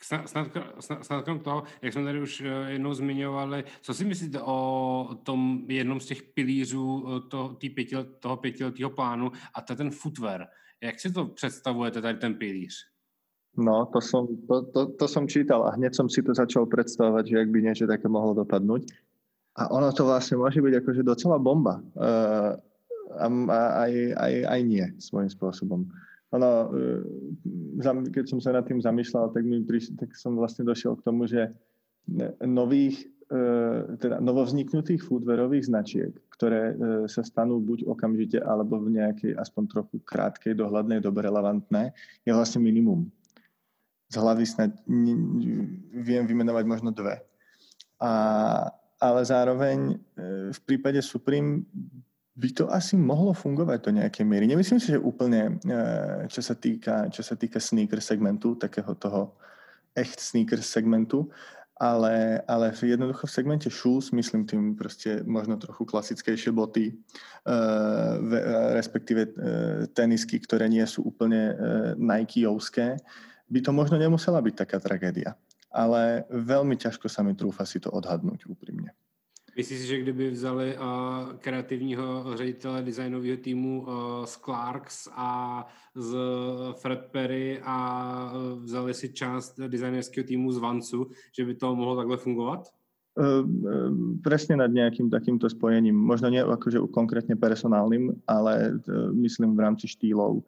Snad, 0.00 0.28
snad, 0.28 0.48
snad, 0.80 1.04
snad 1.04 1.24
krom 1.24 1.40
toho, 1.40 1.64
jak 1.82 1.92
jsme 1.92 2.04
tady 2.04 2.22
už 2.22 2.40
eh, 2.40 2.72
jednou 2.72 2.94
zmiňovali, 2.94 3.64
co 3.80 3.94
si 3.94 4.04
myslíte 4.04 4.40
o 4.42 5.18
tom 5.22 5.64
jednom 5.68 6.00
z 6.00 6.06
těch 6.06 6.22
pilířů 6.22 7.06
eh, 7.06 7.28
to, 7.28 7.56
pětil, 7.74 8.04
toho 8.04 8.36
pětiletého 8.36 8.90
plánu 8.90 9.32
a 9.54 9.60
to 9.60 9.72
je 9.72 9.76
ten 9.76 9.90
footwear. 9.90 10.46
Jak 10.82 11.00
si 11.00 11.12
to 11.12 11.26
představujete, 11.26 12.02
tady 12.02 12.18
ten 12.18 12.34
pilíř? 12.34 12.74
No, 13.56 13.86
to 13.86 14.00
som, 14.00 14.26
to, 14.48 14.62
to, 14.62 14.86
to 14.86 15.08
som 15.08 15.28
čítal 15.30 15.62
a 15.62 15.70
hneď 15.78 15.94
som 15.94 16.10
si 16.10 16.22
to 16.22 16.34
začal 16.34 16.66
predstavovať, 16.66 17.24
že 17.30 17.36
ak 17.38 17.48
by 17.54 17.58
niečo 17.62 17.86
také 17.86 18.10
mohlo 18.10 18.34
dopadnúť. 18.34 18.90
A 19.54 19.70
ono 19.70 19.94
to 19.94 20.02
vlastne 20.02 20.42
môže 20.42 20.58
byť 20.58 20.74
akože 20.82 21.02
docela 21.06 21.38
bomba. 21.38 21.78
Uh, 21.94 22.58
a, 23.14 23.26
a 23.30 23.60
aj, 23.86 23.92
aj, 24.18 24.34
aj 24.50 24.60
nie 24.66 24.86
svojím 24.98 25.30
spôsobom. 25.30 25.86
Ono, 26.34 26.50
uh, 26.74 28.10
keď 28.10 28.24
som 28.26 28.42
sa 28.42 28.50
nad 28.50 28.66
tým 28.66 28.82
zamýšľal, 28.82 29.30
tak, 29.30 29.46
mi 29.46 29.62
priš, 29.62 29.94
tak 29.94 30.10
som 30.18 30.34
vlastne 30.34 30.66
došiel 30.66 30.98
k 30.98 31.06
tomu, 31.06 31.30
že 31.30 31.54
nových 32.42 33.06
teda 33.98 34.20
novovzniknutých 34.20 35.00
foodwareových 35.00 35.68
značiek, 35.68 36.12
ktoré 36.34 36.62
e, 36.70 36.74
sa 37.06 37.22
stanú 37.22 37.62
buď 37.62 37.86
okamžite 37.86 38.42
alebo 38.42 38.82
v 38.82 38.98
nejakej 39.00 39.32
aspoň 39.38 39.62
trochu 39.70 39.96
krátkej 40.02 40.58
dohľadnej 40.58 40.98
dobe 40.98 41.22
relevantné, 41.22 41.94
je 42.26 42.32
vlastne 42.34 42.60
minimum. 42.60 43.08
Z 44.10 44.20
hlavy 44.20 44.44
snad 44.44 44.70
viem 45.94 46.24
vymenovať 46.26 46.64
možno 46.66 46.90
dve. 46.92 47.22
A, 48.02 48.12
ale 48.98 49.20
zároveň 49.24 49.94
e, 49.94 50.52
v 50.52 50.60
prípade 50.66 51.00
Supreme 51.00 51.64
by 52.34 52.50
to 52.50 52.64
asi 52.66 52.98
mohlo 52.98 53.30
fungovať 53.30 53.78
do 53.78 53.90
nejakej 53.94 54.26
miery. 54.26 54.50
Nemyslím 54.50 54.82
si, 54.82 54.90
že 54.90 54.98
úplne, 54.98 55.54
čo 56.26 56.42
sa 56.42 56.58
týka, 56.58 57.06
čo 57.06 57.22
sa 57.22 57.38
týka 57.38 57.62
sneaker 57.62 58.02
segmentu, 58.02 58.58
takého 58.58 58.90
toho 58.98 59.38
echt 59.94 60.18
sneaker 60.18 60.58
segmentu, 60.58 61.30
ale, 61.84 62.40
ale 62.48 62.72
v 62.72 62.96
jednoducho 62.96 63.26
v 63.26 63.30
segmente 63.30 63.68
shoes, 63.70 64.10
myslím 64.10 64.46
tým 64.46 64.76
prostě 64.76 65.20
možno 65.26 65.56
trochu 65.56 65.84
klasickejšie 65.84 66.52
boty, 66.52 66.96
uh, 66.96 68.38
respektíve 68.72 69.26
uh, 69.26 69.32
tenisky, 69.92 70.40
ktoré 70.40 70.68
nie 70.68 70.86
sú 70.86 71.04
úplne 71.04 71.52
uh, 71.52 71.56
Nikeovské, 72.00 72.96
by 73.50 73.60
to 73.60 73.72
možno 73.76 74.00
nemusela 74.00 74.40
byť 74.40 74.54
taká 74.56 74.80
tragédia. 74.80 75.36
Ale 75.68 76.24
veľmi 76.32 76.80
ťažko 76.80 77.10
sa 77.12 77.20
mi 77.20 77.36
trúfa 77.36 77.68
si 77.68 77.76
to 77.82 77.92
odhadnúť 77.92 78.48
úprimne. 78.48 78.96
Myslíš 79.56 79.78
si, 79.80 79.86
že 79.86 79.98
kdyby 79.98 80.30
vzali 80.30 80.76
uh, 80.76 80.82
kreativního 81.38 82.36
ředitele 82.36 82.82
designového 82.82 83.36
týmu 83.36 83.82
uh, 83.82 84.24
z 84.24 84.36
Clarks 84.36 85.08
a 85.14 85.62
z 85.94 86.16
Fred 86.72 87.06
Perry 87.10 87.60
a 87.62 87.76
uh, 88.34 88.62
vzali 88.62 88.94
si 88.94 89.12
část 89.12 89.60
designerského 89.60 90.26
týmu 90.26 90.52
z 90.52 90.58
Vancu, 90.58 91.10
že 91.32 91.44
by 91.44 91.54
to 91.54 91.76
mohlo 91.76 91.96
takhle 91.96 92.16
fungovat? 92.16 92.68
Presne 94.26 94.58
nad 94.58 94.74
nejakým 94.74 95.06
takýmto 95.06 95.46
spojením. 95.46 95.94
Možno 95.94 96.34
nie 96.34 96.42
akože 96.42 96.82
konkrétne 96.90 97.38
personálnym, 97.38 98.10
ale 98.26 98.74
myslím 99.14 99.54
v 99.54 99.62
rámci 99.62 99.86
štýlov 99.86 100.42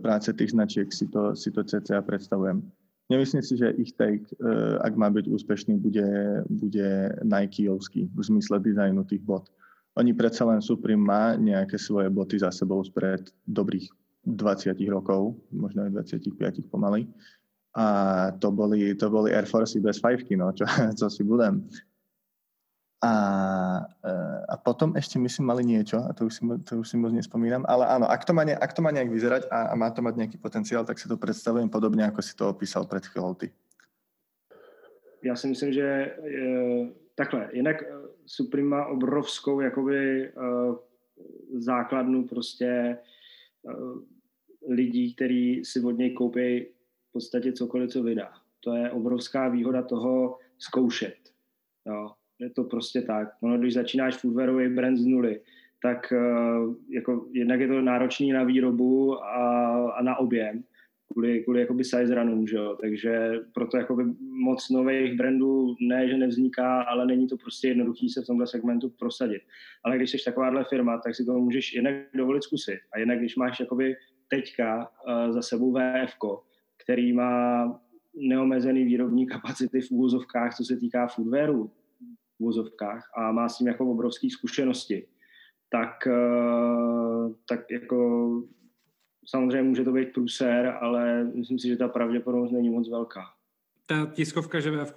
práce 0.00 0.32
tých 0.32 0.56
značiek 0.56 0.88
si 0.88 1.04
to, 1.12 1.36
si 1.36 1.52
to 1.52 1.60
cca 1.60 2.00
predstavujem. 2.00 2.64
Nemyslím 3.10 3.42
si, 3.42 3.56
že 3.56 3.74
ich 3.76 3.92
take, 3.98 4.24
eh, 4.38 4.78
ak 4.78 4.94
má 4.96 5.10
byť 5.10 5.26
úspešný, 5.28 5.78
bude, 5.78 6.06
bude 6.48 7.12
Nikeovský 7.24 8.08
v 8.08 8.20
zmysle 8.22 8.60
dizajnu 8.62 9.04
tých 9.04 9.22
bot. 9.26 9.50
Oni 9.98 10.16
predsa 10.16 10.48
len 10.48 10.64
Supreme 10.64 11.04
má 11.04 11.36
nejaké 11.36 11.76
svoje 11.76 12.08
boty 12.08 12.40
za 12.40 12.48
sebou 12.48 12.80
spred 12.80 13.28
dobrých 13.44 13.92
20 14.24 14.88
rokov, 14.88 15.36
možno 15.52 15.84
aj 15.84 16.08
25 16.14 16.72
pomaly. 16.72 17.10
A 17.76 17.86
to 18.40 18.52
boli, 18.52 18.94
to 18.96 19.08
boli 19.08 19.32
Air 19.32 19.48
Force 19.48 19.80
bez 19.80 20.00
fajfky, 20.00 20.36
no, 20.36 20.52
čo, 20.52 20.64
co 20.98 21.06
si 21.10 21.24
budem. 21.24 21.68
A, 23.02 23.12
eh, 24.06 24.40
a 24.46 24.54
potom 24.62 24.94
ešte 24.94 25.18
myslím 25.18 25.50
mali 25.50 25.66
niečo, 25.66 25.98
a 26.06 26.14
to 26.14 26.30
už 26.30 26.34
si, 26.38 26.42
to 26.62 26.78
už 26.78 26.86
si 26.86 26.94
moc 26.94 27.10
nespomínam, 27.10 27.66
ale 27.66 27.82
áno, 27.90 28.06
ak 28.06 28.22
to 28.22 28.30
má, 28.30 28.46
ne, 28.46 28.54
ak 28.54 28.70
to 28.70 28.78
má 28.78 28.94
nejak 28.94 29.10
vyzerať 29.10 29.42
a, 29.50 29.58
a 29.70 29.74
má 29.74 29.90
to 29.90 30.06
mať 30.06 30.14
nejaký 30.22 30.38
potenciál, 30.38 30.86
tak 30.86 31.02
si 31.02 31.10
to 31.10 31.18
predstavujem 31.18 31.66
podobne, 31.66 32.06
ako 32.06 32.22
si 32.22 32.38
to 32.38 32.46
opísal 32.46 32.86
před 32.86 33.06
chvíľou 33.06 33.34
ty. 33.34 33.50
Já 35.22 35.36
si 35.36 35.46
myslím, 35.48 35.72
že 35.72 36.16
je, 36.24 36.92
takhle, 37.14 37.50
jinak 37.52 37.82
eh, 37.82 37.86
Supreme 38.26 38.68
má 38.68 38.86
obrovskou 38.86 39.60
jakoby 39.60 40.32
uh, 40.32 40.76
základnu 41.58 42.28
prostě 42.28 42.98
uh, 43.62 43.98
lidí, 44.68 45.14
který 45.14 45.64
si 45.64 45.80
od 45.80 45.90
něj 45.90 46.10
koupí 46.10 46.66
v 47.08 47.12
podstatě 47.12 47.52
cokoliv, 47.52 47.90
co 47.90 48.02
vydá. 48.02 48.32
To 48.60 48.74
je 48.74 48.90
obrovská 48.90 49.48
výhoda 49.48 49.82
toho 49.82 50.38
zkoušet. 50.58 51.18
Jo 51.86 52.10
je 52.42 52.50
to 52.50 52.64
prostě 52.64 53.02
tak. 53.02 53.28
Ono, 53.40 53.58
když 53.58 53.74
začínáš 53.74 54.16
foodwareový 54.16 54.68
brand 54.68 54.98
z 54.98 55.06
nuly, 55.06 55.40
tak 55.82 56.12
uh, 56.12 56.74
jako 56.88 57.26
jednak 57.32 57.60
je 57.60 57.68
to 57.68 57.80
náročný 57.80 58.32
na 58.32 58.44
výrobu 58.44 59.24
a, 59.24 59.90
a 59.90 60.02
na 60.02 60.16
objem, 60.16 60.64
kvůli, 61.12 61.40
kvůli 61.40 61.60
jakoby 61.60 61.84
size 61.84 62.14
runům, 62.14 62.46
že 62.46 62.56
jo? 62.56 62.76
takže 62.80 63.32
proto 63.54 63.76
jakoby 63.76 64.04
moc 64.20 64.70
nových 64.70 65.16
brandů 65.16 65.76
ne, 65.80 66.08
že 66.08 66.16
nevzniká, 66.16 66.82
ale 66.82 67.06
není 67.06 67.26
to 67.26 67.36
prostě 67.36 67.68
jednoduchý 67.68 68.08
se 68.08 68.22
v 68.22 68.26
tomhle 68.26 68.46
segmentu 68.46 68.88
prosadit. 68.98 69.42
Ale 69.84 69.96
když 69.96 70.10
jsi 70.10 70.24
takováhle 70.24 70.64
firma, 70.64 70.98
tak 70.98 71.14
si 71.14 71.24
to 71.24 71.38
můžeš 71.38 71.74
jednak 71.74 71.94
dovolit 72.14 72.42
zkusit 72.42 72.78
a 72.92 72.98
jednak 72.98 73.18
když 73.18 73.36
máš 73.36 73.60
jakoby 73.60 73.96
teďka 74.28 74.78
uh, 74.78 75.32
za 75.32 75.42
sebou 75.42 75.72
VF, 75.72 76.14
který 76.84 77.12
má 77.12 77.64
neomezený 78.14 78.84
výrobní 78.84 79.26
kapacity 79.26 79.80
v 79.80 79.90
úvozovkách, 79.90 80.56
co 80.56 80.64
se 80.64 80.76
týká 80.76 81.06
foodwareu 81.06 81.70
v 82.42 82.44
úvozovkách 82.44 83.10
a 83.16 83.32
má 83.32 83.48
s 83.48 83.58
tím 83.58 83.66
jako 83.66 83.90
obrovské 83.90 84.30
zkušenosti, 84.30 85.06
tak, 85.70 86.06
uh, 86.06 87.32
tak 87.48 87.70
jako 87.70 88.28
samozřejmě 89.26 89.62
může 89.62 89.84
to 89.84 89.92
být 89.92 90.12
průser, 90.12 90.78
ale 90.80 91.24
myslím 91.24 91.58
si, 91.58 91.68
že 91.68 91.76
ta 91.76 91.88
pravděpodobnost 91.88 92.52
není 92.52 92.70
moc 92.70 92.90
velká. 92.90 93.22
Ta 93.86 94.06
tiskovka, 94.06 94.60
že 94.60 94.70
VF 94.70 94.92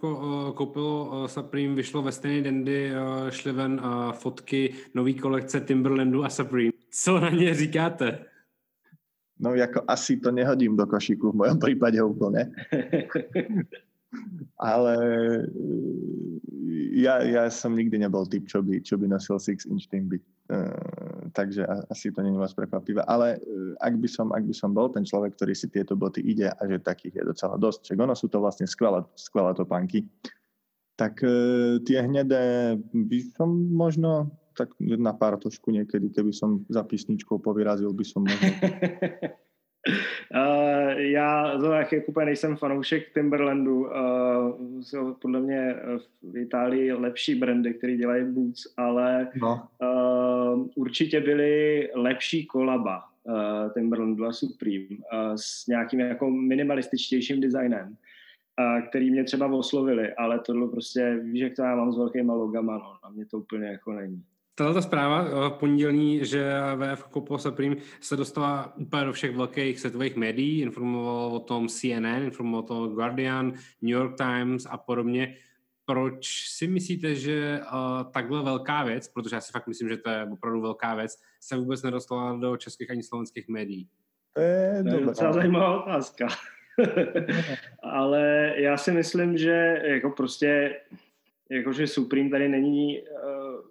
koupilo 0.55 1.27
Supreme, 1.27 1.75
vyšlo 1.75 2.01
ve 2.01 2.11
stejný 2.11 2.43
den, 2.43 2.63
kdy 2.63 2.91
šly 3.29 3.51
ven 3.51 3.81
fotky 4.11 4.73
nový 4.93 5.13
kolekce 5.13 5.61
Timberlandu 5.61 6.23
a 6.23 6.29
Supreme. 6.29 6.71
Co 6.89 7.19
na 7.19 7.29
ně 7.29 7.55
říkáte? 7.55 8.25
No 9.39 9.55
jako 9.55 9.83
asi 9.87 10.17
to 10.17 10.31
nehodím 10.31 10.77
do 10.77 10.87
košíku 10.87 11.31
v 11.31 11.35
mojom 11.35 11.59
prípade 11.59 12.03
úplne. 12.03 12.51
Ale 14.59 14.95
ja, 16.95 17.19
ja 17.23 17.43
som 17.51 17.75
nikdy 17.75 17.99
nebol 17.99 18.23
typ, 18.27 18.47
čo 18.47 18.63
by, 18.63 18.79
čo 18.79 18.95
by 18.95 19.11
nosil 19.11 19.39
6 19.39 19.67
inch 19.67 19.87
Timby. 19.91 20.19
Uh, 20.45 21.25
takže 21.33 21.65
asi 21.89 22.13
to 22.13 22.21
není 22.21 22.37
moc 22.37 22.53
prekvapivé. 22.53 23.01
Ale 23.09 23.41
uh, 23.41 23.73
ak, 23.81 23.93
by 23.97 24.07
som, 24.07 24.27
ak 24.31 24.45
by 24.45 24.53
som 24.55 24.71
bol 24.71 24.87
ten 24.93 25.01
človek, 25.01 25.35
ktorý 25.35 25.53
si 25.57 25.67
tieto 25.67 25.97
boty 25.97 26.21
ide 26.21 26.53
a 26.53 26.61
že 26.69 26.79
takých 26.79 27.21
je 27.21 27.23
docela 27.33 27.55
dosť, 27.57 27.91
čak 27.91 27.97
ono 27.97 28.13
sú 28.13 28.29
to 28.29 28.37
vlastne 28.39 28.69
skvelé, 28.69 29.01
skvelé 29.17 29.51
topánky, 29.57 30.05
tak 30.95 31.19
uh, 31.25 31.81
tie 31.83 32.05
hnedé 32.05 32.77
by 32.93 33.19
som 33.35 33.49
možno 33.73 34.31
tak 34.55 34.71
na 34.79 35.11
pár 35.11 35.35
tošku 35.35 35.67
niekedy, 35.67 36.07
keby 36.15 36.31
som 36.31 36.63
za 36.71 36.79
písničkou 36.87 37.43
povyrazil, 37.43 37.91
by 37.91 38.05
som 38.07 38.23
možno... 38.23 38.49
Uh, 40.35 40.91
já 40.97 41.57
to 41.57 41.69
tak 41.69 41.91
jako 41.91 42.25
nejsem 42.25 42.55
fanoušek 42.55 43.13
Timberlandu. 43.13 43.81
Uh, 43.81 44.81
jsou 44.81 45.13
podle 45.13 45.39
mě 45.39 45.75
v 46.21 46.37
Itálii 46.37 46.93
lepší 46.93 47.35
brandy, 47.35 47.73
které 47.73 47.95
dělají 47.95 48.25
boots, 48.25 48.73
ale 48.77 49.27
no. 49.41 49.67
uh, 49.81 50.67
určitě 50.75 51.21
byly 51.21 51.89
lepší 51.95 52.45
kolaba 52.45 53.03
uh, 53.23 53.73
Timberlandu 53.73 54.25
a 54.25 54.33
Supreme 54.33 54.85
uh, 54.89 55.35
s 55.35 55.67
nějakým 55.67 55.99
jako 55.99 56.29
minimalističtějším 56.29 57.41
designem, 57.41 57.87
uh, 58.59 58.87
který 58.89 59.11
mě 59.11 59.23
třeba 59.23 59.47
oslovili, 59.47 60.13
ale 60.13 60.39
tohle 60.39 60.67
prostě, 60.67 61.19
víš, 61.23 61.41
jak 61.41 61.55
to 61.55 61.61
já 61.61 61.75
mám 61.75 61.91
s 61.91 61.97
velkýma 61.97 62.33
logama, 62.33 62.77
no, 62.77 62.93
a 63.03 63.09
mě 63.09 63.25
to 63.25 63.37
úplně 63.37 63.67
jako 63.67 63.93
není. 63.93 64.23
Tato 64.57 64.81
zpráva 64.81 65.25
eh, 65.25 65.49
pondělní, 65.59 66.25
že 66.25 66.53
VF 66.75 67.03
Kopo 67.03 67.37
Supreme 67.37 67.75
se 68.01 68.15
dostala 68.15 68.73
úplně 68.77 69.05
do 69.05 69.13
všech 69.13 69.35
velkých 69.35 69.79
světových 69.79 70.15
médií, 70.15 70.61
informoval 70.61 71.35
o 71.35 71.39
tom 71.39 71.67
CNN, 71.67 72.23
informoval 72.23 72.59
o 72.59 72.63
tom 72.63 72.95
Guardian, 72.95 73.53
New 73.81 73.91
York 73.91 74.17
Times 74.17 74.67
a 74.69 74.77
podobně. 74.77 75.35
Proč 75.85 76.49
si 76.49 76.67
myslíte, 76.67 77.15
že 77.15 77.59
uh, 77.59 78.11
takhle 78.11 78.43
velká 78.43 78.83
věc, 78.83 79.07
protože 79.07 79.35
já 79.35 79.41
si 79.41 79.51
fakt 79.51 79.67
myslím, 79.67 79.89
že 79.89 79.97
to 79.97 80.09
je 80.09 80.27
opravdu 80.31 80.61
velká 80.61 80.95
věc, 80.95 81.17
se 81.41 81.57
vůbec 81.57 81.83
nedostala 81.83 82.37
do 82.37 82.57
českých 82.57 82.91
ani 82.91 83.03
slovenských 83.03 83.47
médií? 83.47 83.89
To 84.33 84.41
je, 84.41 84.83
to 84.83 84.95
je 84.95 85.05
docela 85.05 85.33
zajímavá 85.33 85.83
otázka. 85.83 86.27
Ale 87.83 88.53
já 88.57 88.77
si 88.77 88.91
myslím, 88.91 89.37
že 89.37 89.81
jako 89.83 90.09
prostě 90.09 90.75
jakože 91.51 91.87
Supreme 91.87 92.29
tady 92.29 92.49
není 92.49 93.01
uh, 93.01 93.14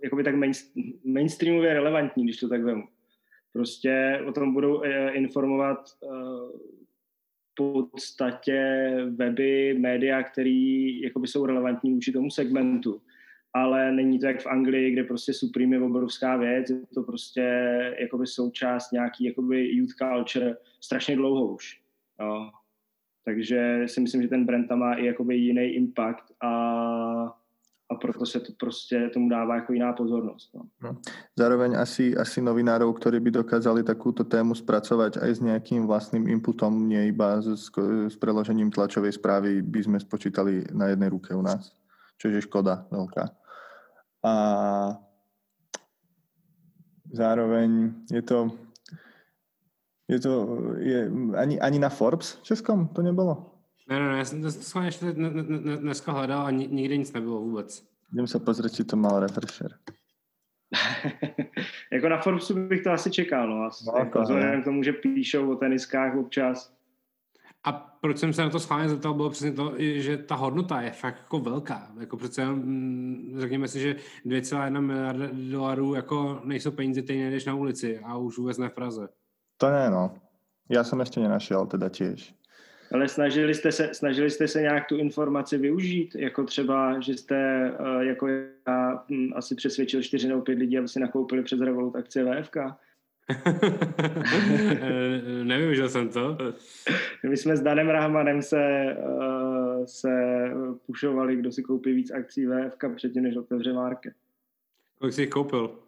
jakoby 0.02 0.24
tak 0.24 0.35
main, 0.35 0.52
mainstreamově 1.04 1.74
relevantní, 1.74 2.24
když 2.24 2.37
to 2.37 2.48
tak 2.48 2.62
vemu. 2.62 2.85
Prostě 3.52 4.20
o 4.26 4.33
tom 4.33 4.52
budou 4.52 4.76
uh, 4.76 4.87
informovat 5.12 5.78
uh, 6.00 6.50
podstatě 7.57 8.90
weby, 9.16 9.76
média, 9.78 10.22
které 10.22 10.98
jakoby 11.02 11.26
jsou 11.26 11.46
relevantní 11.46 11.94
vůči 11.94 12.12
tomu 12.12 12.30
segmentu. 12.30 13.02
Ale 13.52 13.92
není 13.92 14.18
to 14.18 14.26
jak 14.26 14.40
v 14.40 14.46
Anglii, 14.46 14.90
kde 14.90 15.04
prostě 15.04 15.33
Supreme 15.33 15.76
je 15.76 15.83
obrovská 15.83 16.37
věc, 16.37 16.70
je 16.70 16.80
to 16.94 17.02
prostě 17.02 17.42
jakoby 17.98 18.26
součást 18.26 18.92
nějaký 18.92 19.24
jakoby 19.24 19.68
youth 19.68 19.92
culture 19.92 20.57
strašně 20.80 21.16
dlouho 21.16 21.54
už. 21.54 21.80
Jo. 22.20 22.50
Takže 23.24 23.83
si 23.87 24.00
myslím, 24.00 24.22
že 24.22 24.28
ten 24.28 24.44
brand 24.44 24.68
tam 24.68 24.78
má 24.78 24.94
i 24.94 25.07
jakoby 25.07 25.37
jiný 25.37 25.62
impact 25.62 26.33
a 26.42 27.43
a 27.94 27.98
proto 27.98 28.26
se 28.26 28.40
to 28.40 28.52
prostě 28.59 29.11
tomu 29.14 29.28
dává 29.28 29.54
jako 29.54 29.72
jiná 29.72 29.92
pozornost. 29.92 30.50
No. 30.54 30.62
No. 30.83 30.96
Zároveň 31.38 31.78
asi, 31.78 32.16
asi 32.16 32.42
novinárov, 32.42 32.92
ktorí 32.98 33.20
by 33.20 33.30
dokázali 33.30 33.83
takúto 33.87 34.24
tému 34.24 34.54
spracovať 34.54 35.22
aj 35.22 35.30
s 35.30 35.40
nejakým 35.40 35.87
vlastným 35.87 36.26
inputom, 36.28 36.88
nie 36.88 37.07
iba 37.07 37.38
s, 37.38 37.70
s 38.09 38.16
preložením 38.18 38.70
tlačovej 38.70 39.12
správy, 39.12 39.62
by 39.62 39.80
sme 39.83 39.98
spočítali 40.00 40.66
na 40.74 40.90
jednej 40.90 41.09
ruke 41.09 41.35
u 41.35 41.42
nás. 41.42 41.70
Čo 42.18 42.28
je 42.28 42.42
škoda 42.42 42.87
veľká. 42.90 43.24
A 44.24 44.35
zároveň 47.12 47.94
je 48.11 48.22
to 48.22 48.50
je 50.09 50.20
to, 50.20 50.33
je, 50.85 51.09
ani, 51.37 51.57
ani 51.61 51.78
na 51.78 51.88
Forbes 51.88 52.37
českom 52.42 52.88
to 52.92 53.00
nebolo? 53.00 53.53
Ne, 53.87 54.01
ne, 54.01 54.09
ne, 54.09 54.18
já 54.18 54.25
jsem 54.25 54.42
to 54.42 54.51
schválně 54.51 54.88
ještě 54.88 55.12
dneska 55.77 56.12
hledal 56.12 56.47
a 56.47 56.51
nikde 56.51 56.97
nic 56.97 57.12
nebylo 57.12 57.40
vůbec. 57.40 57.85
Jdem 58.12 58.27
se 58.27 58.38
pozrieť, 58.38 58.75
či 58.75 58.85
to 58.85 58.97
mal 58.97 59.20
refresher. 59.20 59.75
jako 61.92 62.09
na 62.09 62.20
Forbesu 62.20 62.68
bych 62.68 62.83
to 62.83 62.90
asi 62.90 63.11
čekal, 63.11 63.49
no. 63.49 63.64
Asi, 63.64 63.85
no 63.87 63.99
jako, 63.99 64.23
vzhledem 64.23 64.62
k 64.62 64.64
tomu, 64.64 64.83
že 64.83 64.92
píšou 64.92 65.53
o 65.53 65.57
teniskách 65.57 66.16
občas. 66.16 66.75
A 67.64 67.73
proč 67.73 68.18
jsem 68.18 68.33
se 68.33 68.42
na 68.42 68.51
to 68.51 68.61
schválně 68.61 68.88
zeptal, 68.88 69.14
bylo 69.14 69.31
přesně 69.31 69.53
to, 69.53 69.75
že 69.79 70.16
ta 70.16 70.35
hodnota 70.35 70.81
je 70.81 70.90
fakt 70.90 71.18
jako 71.18 71.38
velká. 71.38 71.92
Jako 72.01 72.16
přece, 72.16 72.47
mm, 72.47 73.35
řekněme 73.38 73.68
si, 73.68 73.81
že 73.81 73.97
2,1 74.27 74.81
miliardy 74.81 75.29
dolarů 75.51 75.94
jako 75.94 76.40
nejsou 76.44 76.70
peníze, 76.70 77.03
které 77.03 77.18
nejdeš 77.18 77.44
na 77.44 77.55
ulici 77.55 77.99
a 77.99 78.16
už 78.16 78.38
vůbec 78.38 78.59
ne 78.59 78.68
v 78.68 78.73
Praze. 78.73 79.09
To 79.57 79.70
ne, 79.70 79.90
no. 79.90 80.14
Já 80.68 80.85
jsem 80.85 81.01
ještě 81.01 81.20
nenašel 81.20 81.66
teda 81.66 81.88
těž. 81.88 82.35
Ale 82.94 83.09
snažili 83.09 83.54
jste, 83.54 83.72
se, 83.72 83.94
snažili 83.94 84.30
jste 84.30 84.48
se 84.48 84.61
nějak 84.61 84.87
tu 84.87 84.96
informaci 84.96 85.59
využít, 85.59 86.14
jako 86.14 86.44
třeba, 86.44 87.00
že 87.00 87.14
jste 87.14 87.70
uh, 87.80 88.00
jako 88.00 88.28
já 88.68 89.04
hm, 89.11 89.30
asi 89.35 89.54
přesvědčil 89.54 90.02
čtyři 90.02 90.28
nebo 90.28 90.40
pět 90.40 90.59
lidí, 90.59 90.78
aby 90.78 90.88
si 90.88 91.00
nakoupili 91.00 91.42
přes 91.42 91.61
Revolut 91.61 91.96
akcie 91.96 92.24
VFK? 92.24 92.57
Nevyužil 95.42 95.88
jsem 95.88 96.09
to. 96.09 96.38
My 97.28 97.37
jsme 97.37 97.57
s 97.57 97.61
Danem 97.61 97.88
Rahmanem 97.88 98.42
se, 98.42 98.96
uh, 99.07 99.85
se 99.85 100.44
pušovali, 100.87 101.37
kdo 101.37 101.52
si 101.52 101.62
koupí 101.62 101.92
víc 101.92 102.11
akcí 102.11 102.46
VFK 102.46 102.85
předtím, 102.96 103.22
než 103.22 103.37
otevře 103.37 103.72
market. 103.72 104.14
Kolik 104.98 105.14
jsi 105.14 105.26
koupil? 105.26 105.78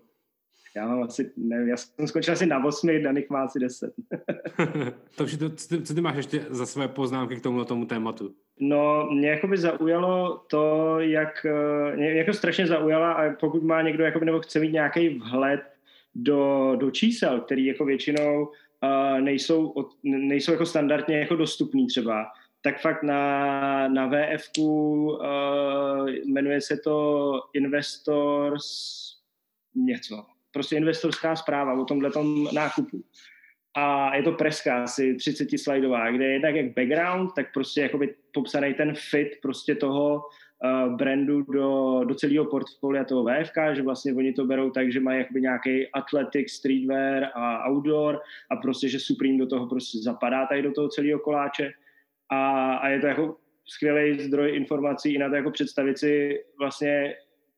Já 0.77 0.87
mám 0.87 1.03
asi, 1.03 1.33
nevím, 1.37 1.69
já 1.69 1.77
jsem 1.77 2.07
skončil 2.07 2.35
asi 2.35 2.47
na 2.47 2.65
8, 2.65 3.03
Daných 3.03 3.31
má 3.31 3.43
asi 3.43 3.59
10. 3.59 3.95
to, 5.17 5.27
co, 5.27 5.49
ty, 5.69 5.83
co 5.83 5.95
ty 5.95 6.01
máš 6.01 6.17
ještě 6.17 6.41
za 6.51 6.67
své 6.67 6.89
poznámky 6.89 7.37
k 7.37 7.43
tomu 7.43 7.65
tomu 7.65 7.87
tématu? 7.87 8.35
No, 8.61 9.09
mě 9.11 9.29
jako 9.29 9.47
by 9.47 9.59
zaujalo 9.59 10.45
to, 10.51 10.97
jak, 11.01 11.47
eh, 11.47 11.97
mě 11.97 12.13
jako 12.13 12.33
strašně 12.33 12.67
zaujala 12.67 13.13
a 13.13 13.35
pokud 13.35 13.63
má 13.63 13.83
někdo 13.83 14.05
jako 14.05 14.25
nebo 14.25 14.41
chce 14.41 14.61
mít 14.61 14.73
nějaký 14.73 15.09
vhled 15.09 15.61
do, 16.15 16.73
do 16.77 16.91
čísel, 16.91 17.41
který 17.41 17.67
jako 17.67 17.85
většinou 17.85 18.43
uh, 18.45 19.21
nejsou, 19.21 19.75
nejsou 20.03 20.53
jako 20.53 20.67
standardně 20.67 21.19
jako 21.19 21.37
dostupný 21.37 21.87
třeba, 21.87 22.27
tak 22.63 22.81
fakt 22.81 23.03
na, 23.03 23.89
na 23.89 24.07
VF 24.07 24.59
uh, 24.59 25.19
eh, 25.25 26.13
jmenuje 26.25 26.61
se 26.61 26.77
to 26.77 27.33
Investors 27.55 28.67
něco 29.75 30.36
prostě 30.57 30.77
investorská 30.77 31.37
zpráva 31.37 31.73
o 31.73 31.85
tomhle 31.85 32.11
nákupu. 32.53 33.05
A 33.77 34.17
je 34.17 34.23
to 34.23 34.33
preska 34.33 34.83
asi 34.83 35.15
30 35.15 35.49
slajdová, 35.59 36.11
kde 36.11 36.25
je 36.25 36.41
tak 36.41 36.55
jak 36.55 36.75
background, 36.75 37.31
tak 37.37 37.53
prostě 37.55 37.81
jakoby 37.81 38.15
popsaný 38.33 38.75
ten 38.75 38.95
fit 39.11 39.29
prostě 39.43 39.75
toho 39.75 40.17
uh, 40.17 40.97
brandu 40.97 41.43
do, 41.43 42.01
do 42.05 42.15
celého 42.15 42.45
portfolia 42.45 43.05
toho 43.05 43.25
VFK, 43.25 43.57
že 43.73 43.83
vlastně 43.83 44.15
oni 44.15 44.33
to 44.33 44.45
berou 44.45 44.71
tak, 44.71 44.93
že 44.93 45.01
mají 45.01 45.19
jakoby 45.19 45.41
nějaký 45.41 45.93
athletic, 45.93 46.51
streetwear 46.51 47.31
a 47.35 47.69
outdoor 47.69 48.21
a 48.51 48.57
prostě, 48.57 48.89
že 48.89 49.01
Supreme 49.01 49.39
do 49.39 49.47
toho 49.47 49.67
prostě 49.67 49.99
zapadá 49.99 50.47
tady 50.47 50.63
do 50.63 50.73
toho 50.73 50.89
celého 50.89 51.21
koláče 51.21 51.71
a, 52.33 52.75
a 52.75 52.89
je 52.89 53.01
to 53.01 53.07
jako 53.07 53.37
skvělý 53.67 54.21
zdroj 54.21 54.57
informací 54.57 55.15
i 55.15 55.19
na 55.19 55.29
to 55.29 55.35
jako 55.35 55.51
představit 55.51 55.99
si 55.99 56.41
vlastně 56.59 57.15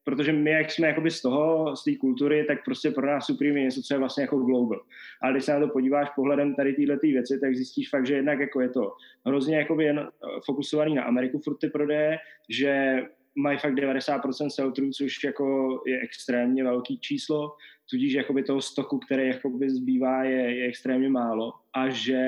protože 0.08 0.32
my, 0.32 0.50
jak 0.50 0.70
jsme 0.70 0.86
jakoby 0.86 1.10
z 1.10 1.22
toho, 1.22 1.76
z 1.76 1.84
té 1.84 1.96
kultury, 1.96 2.44
tak 2.44 2.64
prostě 2.64 2.90
pro 2.90 3.06
nás 3.06 3.26
Supreme 3.26 3.60
je 3.60 3.64
něco, 3.64 3.82
co 3.82 3.94
je 3.94 3.98
vlastně 3.98 4.22
jako 4.22 4.36
global. 4.38 4.80
Ale 5.22 5.32
když 5.32 5.44
se 5.44 5.52
na 5.52 5.60
to 5.60 5.68
podíváš 5.68 6.08
pohledem 6.16 6.54
tady 6.54 6.72
tyhle 6.72 6.98
ty 6.98 7.12
věci, 7.12 7.40
tak 7.40 7.54
zjistíš 7.54 7.90
fakt, 7.90 8.06
že 8.06 8.14
jednak 8.14 8.40
jako 8.40 8.60
je 8.60 8.68
to 8.68 8.92
hrozně 9.26 9.56
jakoby 9.56 9.84
jen 9.84 9.98
eh, 9.98 10.28
fokusovaný 10.44 10.94
na 10.94 11.02
Ameriku 11.02 11.38
furt 11.38 11.56
ty 11.56 11.68
prodeje, 11.68 12.18
že 12.48 13.02
mají 13.36 13.58
fakt 13.58 13.74
90% 13.74 14.48
sell 14.48 14.72
což 14.72 15.24
jako 15.24 15.78
je 15.86 16.00
extrémně 16.00 16.64
velký 16.64 16.98
číslo, 16.98 17.52
tudíž 17.90 18.12
jakoby 18.12 18.42
toho 18.42 18.60
stoku, 18.60 18.98
který 18.98 19.28
jakoby 19.28 19.70
zbývá, 19.70 20.24
je, 20.24 20.56
je 20.56 20.68
extrémně 20.68 21.08
málo 21.08 21.52
a 21.74 21.88
že, 21.88 22.24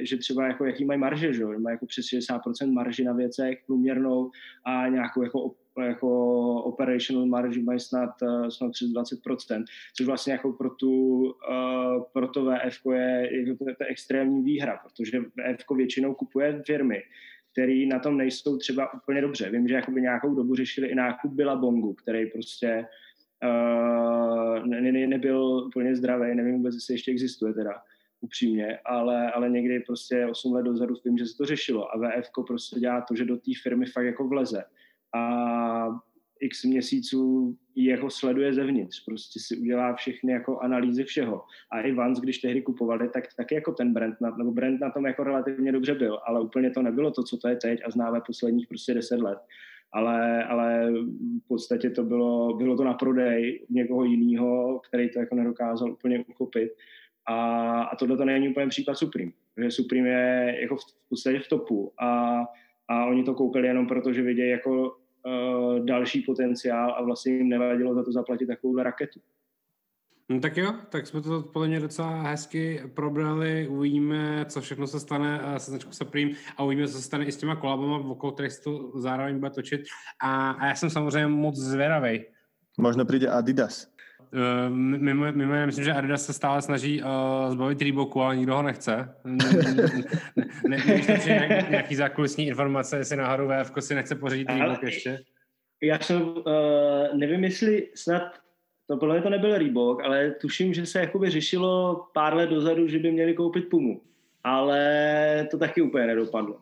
že 0.00 0.16
třeba 0.16 0.46
jako 0.46 0.64
jaký 0.64 0.84
mají 0.84 1.00
marže, 1.00 1.32
že 1.32 1.44
mají 1.44 1.74
jako 1.74 1.86
přes 1.86 2.06
60% 2.06 2.72
marži 2.72 3.04
na 3.04 3.12
věcech 3.12 3.58
průměrnou 3.66 4.30
a 4.64 4.88
nějakou 4.88 5.22
jako 5.22 5.54
jako 5.80 6.62
operational 6.62 7.26
marži 7.26 7.62
mají 7.62 7.80
snad, 7.80 8.10
eh, 8.22 8.50
snad 8.50 8.72
přes 8.72 8.88
20%, 8.88 9.64
což 9.96 10.06
vlastně 10.06 10.32
jako 10.32 10.52
pro, 10.52 10.70
tu, 10.70 11.20
uh, 11.20 12.02
pro 12.12 12.28
to 12.28 12.44
VF 12.44 12.80
je, 12.92 13.28
je 13.32 13.56
to, 13.56 13.64
to 13.64 13.84
extrémní 13.88 14.42
výhra, 14.42 14.80
protože 14.82 15.20
VF 15.20 15.76
většinou 15.76 16.14
kupuje 16.14 16.62
firmy, 16.66 17.02
který 17.52 17.86
na 17.86 17.98
tom 17.98 18.16
nejsou 18.16 18.58
třeba 18.58 18.94
úplně 18.94 19.20
dobře. 19.20 19.50
Vím, 19.50 19.68
že 19.68 19.74
jakoby 19.74 20.02
nějakou 20.02 20.34
dobu 20.34 20.54
řešili 20.54 20.88
i 20.88 20.94
nákup 20.94 21.32
Bongu, 21.32 21.94
který 21.94 22.26
prostě 22.26 22.86
ne, 24.64 24.80
ne, 24.80 25.06
nebyl 25.06 25.64
úplně 25.66 25.96
zdravý, 25.96 26.34
nevím 26.34 26.54
vůbec, 26.54 26.74
jestli 26.74 26.94
ještě 26.94 27.10
existuje 27.10 27.54
teda 27.54 27.82
upřímně, 28.20 28.78
ale, 28.84 29.32
ale 29.32 29.50
někdy 29.50 29.80
prostě 29.80 30.26
8 30.26 30.52
let 30.52 30.62
dozadu 30.62 30.94
vím, 31.04 31.18
že 31.18 31.26
se 31.26 31.36
to 31.36 31.44
řešilo 31.44 31.94
a 31.94 31.98
VF 31.98 32.28
prostě 32.46 32.80
dělá 32.80 33.00
to, 33.00 33.14
že 33.14 33.24
do 33.24 33.36
té 33.36 33.50
firmy 33.62 33.86
fakt 33.86 34.04
jako 34.04 34.28
vleze 34.28 34.64
a 35.14 36.00
x 36.40 36.64
měsíců 36.64 37.56
ji 37.74 37.90
jako 37.90 38.10
sleduje 38.10 38.54
zevnitř, 38.54 39.04
prostě 39.04 39.40
si 39.40 39.56
udělá 39.56 39.94
všechny 39.94 40.32
jako 40.32 40.58
analýzy 40.58 41.04
všeho. 41.04 41.44
A 41.72 41.80
i 41.80 41.92
Vans, 41.92 42.20
když 42.20 42.38
tehdy 42.38 42.62
kupovali, 42.62 43.08
tak 43.08 43.24
taky 43.36 43.54
jako 43.54 43.72
ten 43.72 43.92
brand, 43.92 44.20
na, 44.20 44.36
nebo 44.36 44.52
brand 44.52 44.80
na 44.80 44.90
tom 44.90 45.06
jako 45.06 45.24
relativně 45.24 45.72
dobře 45.72 45.94
byl, 45.94 46.18
ale 46.26 46.40
úplně 46.40 46.70
to 46.70 46.82
nebylo 46.82 47.10
to, 47.10 47.22
co 47.22 47.36
to 47.36 47.48
je 47.48 47.56
teď 47.56 47.80
a 47.84 47.90
známe 47.90 48.20
posledních 48.26 48.68
prostě 48.68 48.94
deset 48.94 49.20
let. 49.20 49.38
Ale, 49.92 50.44
ale 50.44 50.92
v 51.44 51.48
podstatě 51.48 51.90
to 51.90 52.04
bylo, 52.04 52.56
bylo 52.56 52.76
to 52.76 52.84
na 52.84 52.94
prodej 52.94 53.66
někoho 53.70 54.04
jiného, 54.04 54.80
který 54.88 55.10
to 55.10 55.18
jako 55.18 55.34
nedokázal 55.34 55.92
úplně 55.92 56.24
uchopit. 56.28 56.72
A, 57.26 57.82
a 57.82 57.96
tohle 57.96 58.16
to 58.16 58.24
není 58.24 58.48
úplně 58.48 58.66
případ 58.66 58.94
Supreme, 58.94 59.32
protože 59.54 59.70
Supreme 59.70 60.08
je 60.08 60.60
jako 60.60 60.76
v, 60.76 60.80
v 60.80 61.08
podstatě 61.08 61.38
v 61.38 61.48
topu 61.48 61.92
a, 62.00 62.42
a 62.88 63.06
oni 63.06 63.24
to 63.24 63.34
koupili 63.34 63.68
jenom 63.68 63.86
proto, 63.86 64.12
že 64.12 64.22
vidějí 64.22 64.50
jako 64.50 64.96
uh, 65.26 65.84
další 65.84 66.22
potenciál 66.22 66.94
a 66.96 67.02
vlastně 67.02 67.32
jim 67.32 67.48
nevadilo 67.48 67.94
za 67.94 68.04
to 68.04 68.12
zaplatit 68.12 68.46
takovou 68.46 68.76
raketu. 68.76 69.20
No 70.32 70.40
tak 70.40 70.56
jo, 70.56 70.74
tak 70.88 71.06
jsme 71.06 71.22
to 71.22 71.42
podle 71.42 71.68
mě 71.68 71.80
docela 71.80 72.22
hezky 72.22 72.82
probrali, 72.94 73.68
uvidíme, 73.68 74.44
co 74.48 74.60
všechno 74.60 74.86
se 74.86 75.00
stane 75.00 75.40
se 75.56 75.70
značkou 75.70 75.92
Supreme 75.92 76.30
a 76.56 76.62
uvidíme, 76.62 76.88
co 76.88 76.94
se 76.94 77.02
stane 77.02 77.24
i 77.24 77.32
s 77.32 77.36
těma 77.36 77.56
kolabama, 77.56 77.96
okolo 77.98 78.32
kterých 78.32 78.52
se 78.52 78.62
to 78.62 79.00
zároveň 79.00 79.38
bude 79.38 79.50
točit. 79.50 79.80
A, 80.20 80.50
a 80.50 80.66
já 80.66 80.74
jsem 80.74 80.90
samozřejmě 80.90 81.26
moc 81.26 81.56
zvědavý. 81.56 82.24
Možno 82.78 83.04
přijde 83.04 83.28
Adidas. 83.28 83.92
Uh, 84.32 84.76
mimo, 84.76 85.32
mimo 85.32 85.54
já 85.54 85.66
myslím, 85.66 85.84
že 85.84 85.92
Adidas 85.92 86.26
se 86.26 86.32
stále 86.32 86.62
snaží 86.62 87.02
uh, 87.02 87.08
zbavit 87.52 87.82
Reeboku, 87.82 88.22
ale 88.22 88.36
nikdo 88.36 88.56
ho 88.56 88.62
nechce. 88.62 89.14
ne, 89.24 89.50
ne, 90.68 90.78
ne, 91.28 91.66
nějaký 91.70 91.96
zákulisní 91.96 92.46
informace, 92.46 92.96
jestli 92.96 93.16
náhodou 93.16 93.48
VF 93.48 93.72
si 93.80 93.94
nechce 93.94 94.14
pořídit 94.14 94.48
Reebok 94.48 94.82
ještě? 94.82 95.18
Já 95.82 95.98
jsem, 95.98 96.22
uh, 96.22 96.34
nevím, 97.18 97.44
jestli 97.44 97.88
snad, 97.94 98.41
to 98.92 98.96
podle 98.98 99.14
mě 99.14 99.22
to 99.22 99.30
nebyl 99.30 99.58
Reebok, 99.58 100.04
ale 100.04 100.30
tuším, 100.30 100.74
že 100.74 100.86
se 100.86 101.00
jakoby 101.00 101.30
řešilo 101.30 102.04
pár 102.14 102.34
let 102.34 102.50
dozadu, 102.50 102.88
že 102.88 102.98
by 102.98 103.12
měli 103.12 103.34
koupit 103.34 103.68
Pumu. 103.68 104.02
Ale 104.44 105.48
to 105.50 105.58
taky 105.58 105.82
úplně 105.82 106.06
nedopadlo. 106.06 106.60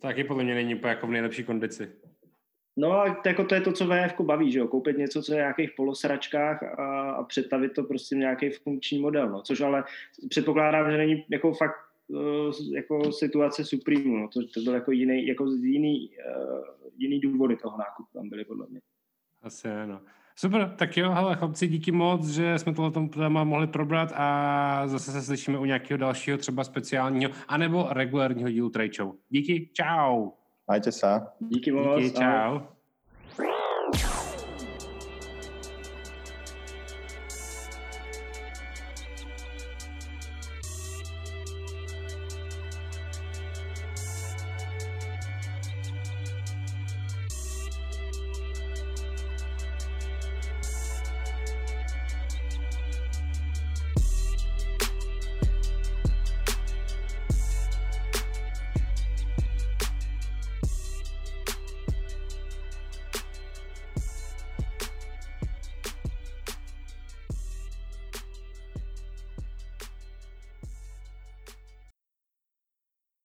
Taky 0.00 0.24
podle 0.24 0.44
mě 0.44 0.54
není 0.54 0.74
úplně 0.74 0.90
jako 0.90 1.06
v 1.06 1.10
nejlepší 1.10 1.44
kondici. 1.44 1.90
No 2.76 2.92
a 2.92 3.22
jako 3.26 3.44
to 3.44 3.54
je 3.54 3.60
to, 3.60 3.72
co 3.72 3.86
VF 3.86 4.20
baví, 4.20 4.52
že 4.52 4.58
jo? 4.58 4.68
koupit 4.68 4.98
něco, 4.98 5.22
co 5.22 5.32
je 5.32 5.36
v 5.36 5.40
nějakých 5.40 5.70
polosračkách 5.76 6.62
a, 6.62 7.10
a 7.10 7.22
přetavit 7.22 7.72
to 7.72 7.82
prostě 7.82 8.14
v 8.14 8.18
nějaký 8.18 8.50
funkční 8.50 8.98
model, 8.98 9.30
no. 9.30 9.42
což 9.42 9.60
ale 9.60 9.84
předpokládám, 10.28 10.90
že 10.90 10.96
není 10.96 11.24
jako 11.28 11.52
fakt 11.52 11.76
uh, 12.08 12.54
jako 12.74 13.12
situace 13.12 13.64
Supreme, 13.64 14.20
no. 14.20 14.28
to, 14.28 14.40
to 14.54 14.60
byl 14.60 14.74
jako 14.74 14.92
jiný, 14.92 15.26
jako 15.26 15.46
jiný, 15.46 16.10
uh, 16.36 16.64
jiný 16.98 17.20
důvody 17.20 17.56
toho 17.56 17.78
nákupu 17.78 18.08
tam 18.12 18.28
byly 18.28 18.44
podle 18.44 18.66
mě. 18.70 18.80
Asi 19.42 19.68
ano. 19.68 20.00
Super, 20.40 20.74
tak 20.76 20.96
jo, 20.96 21.10
hele, 21.10 21.36
chlapci, 21.36 21.68
díky 21.68 21.92
moc, 21.92 22.28
že 22.28 22.58
jsme 22.58 22.74
tohle 22.74 23.08
téma 23.08 23.44
mohli 23.44 23.66
probrat 23.66 24.12
a 24.14 24.82
zase 24.86 25.12
se 25.12 25.22
slyšíme 25.22 25.58
u 25.58 25.64
nějakého 25.64 25.98
dalšího 25.98 26.38
třeba 26.38 26.64
speciálního 26.64 27.30
anebo 27.48 27.86
regulárního 27.90 28.50
dílu 28.50 28.70
Trade 28.70 28.90
Show. 28.96 29.14
Díky, 29.28 29.70
čau. 29.72 30.30
Majte 30.68 30.92
sa. 30.92 31.32
Díky 31.40 31.72
moc. 31.72 32.02
Díky, 32.02 32.16
čau. 32.16 32.24
Ahoj. 32.24 32.79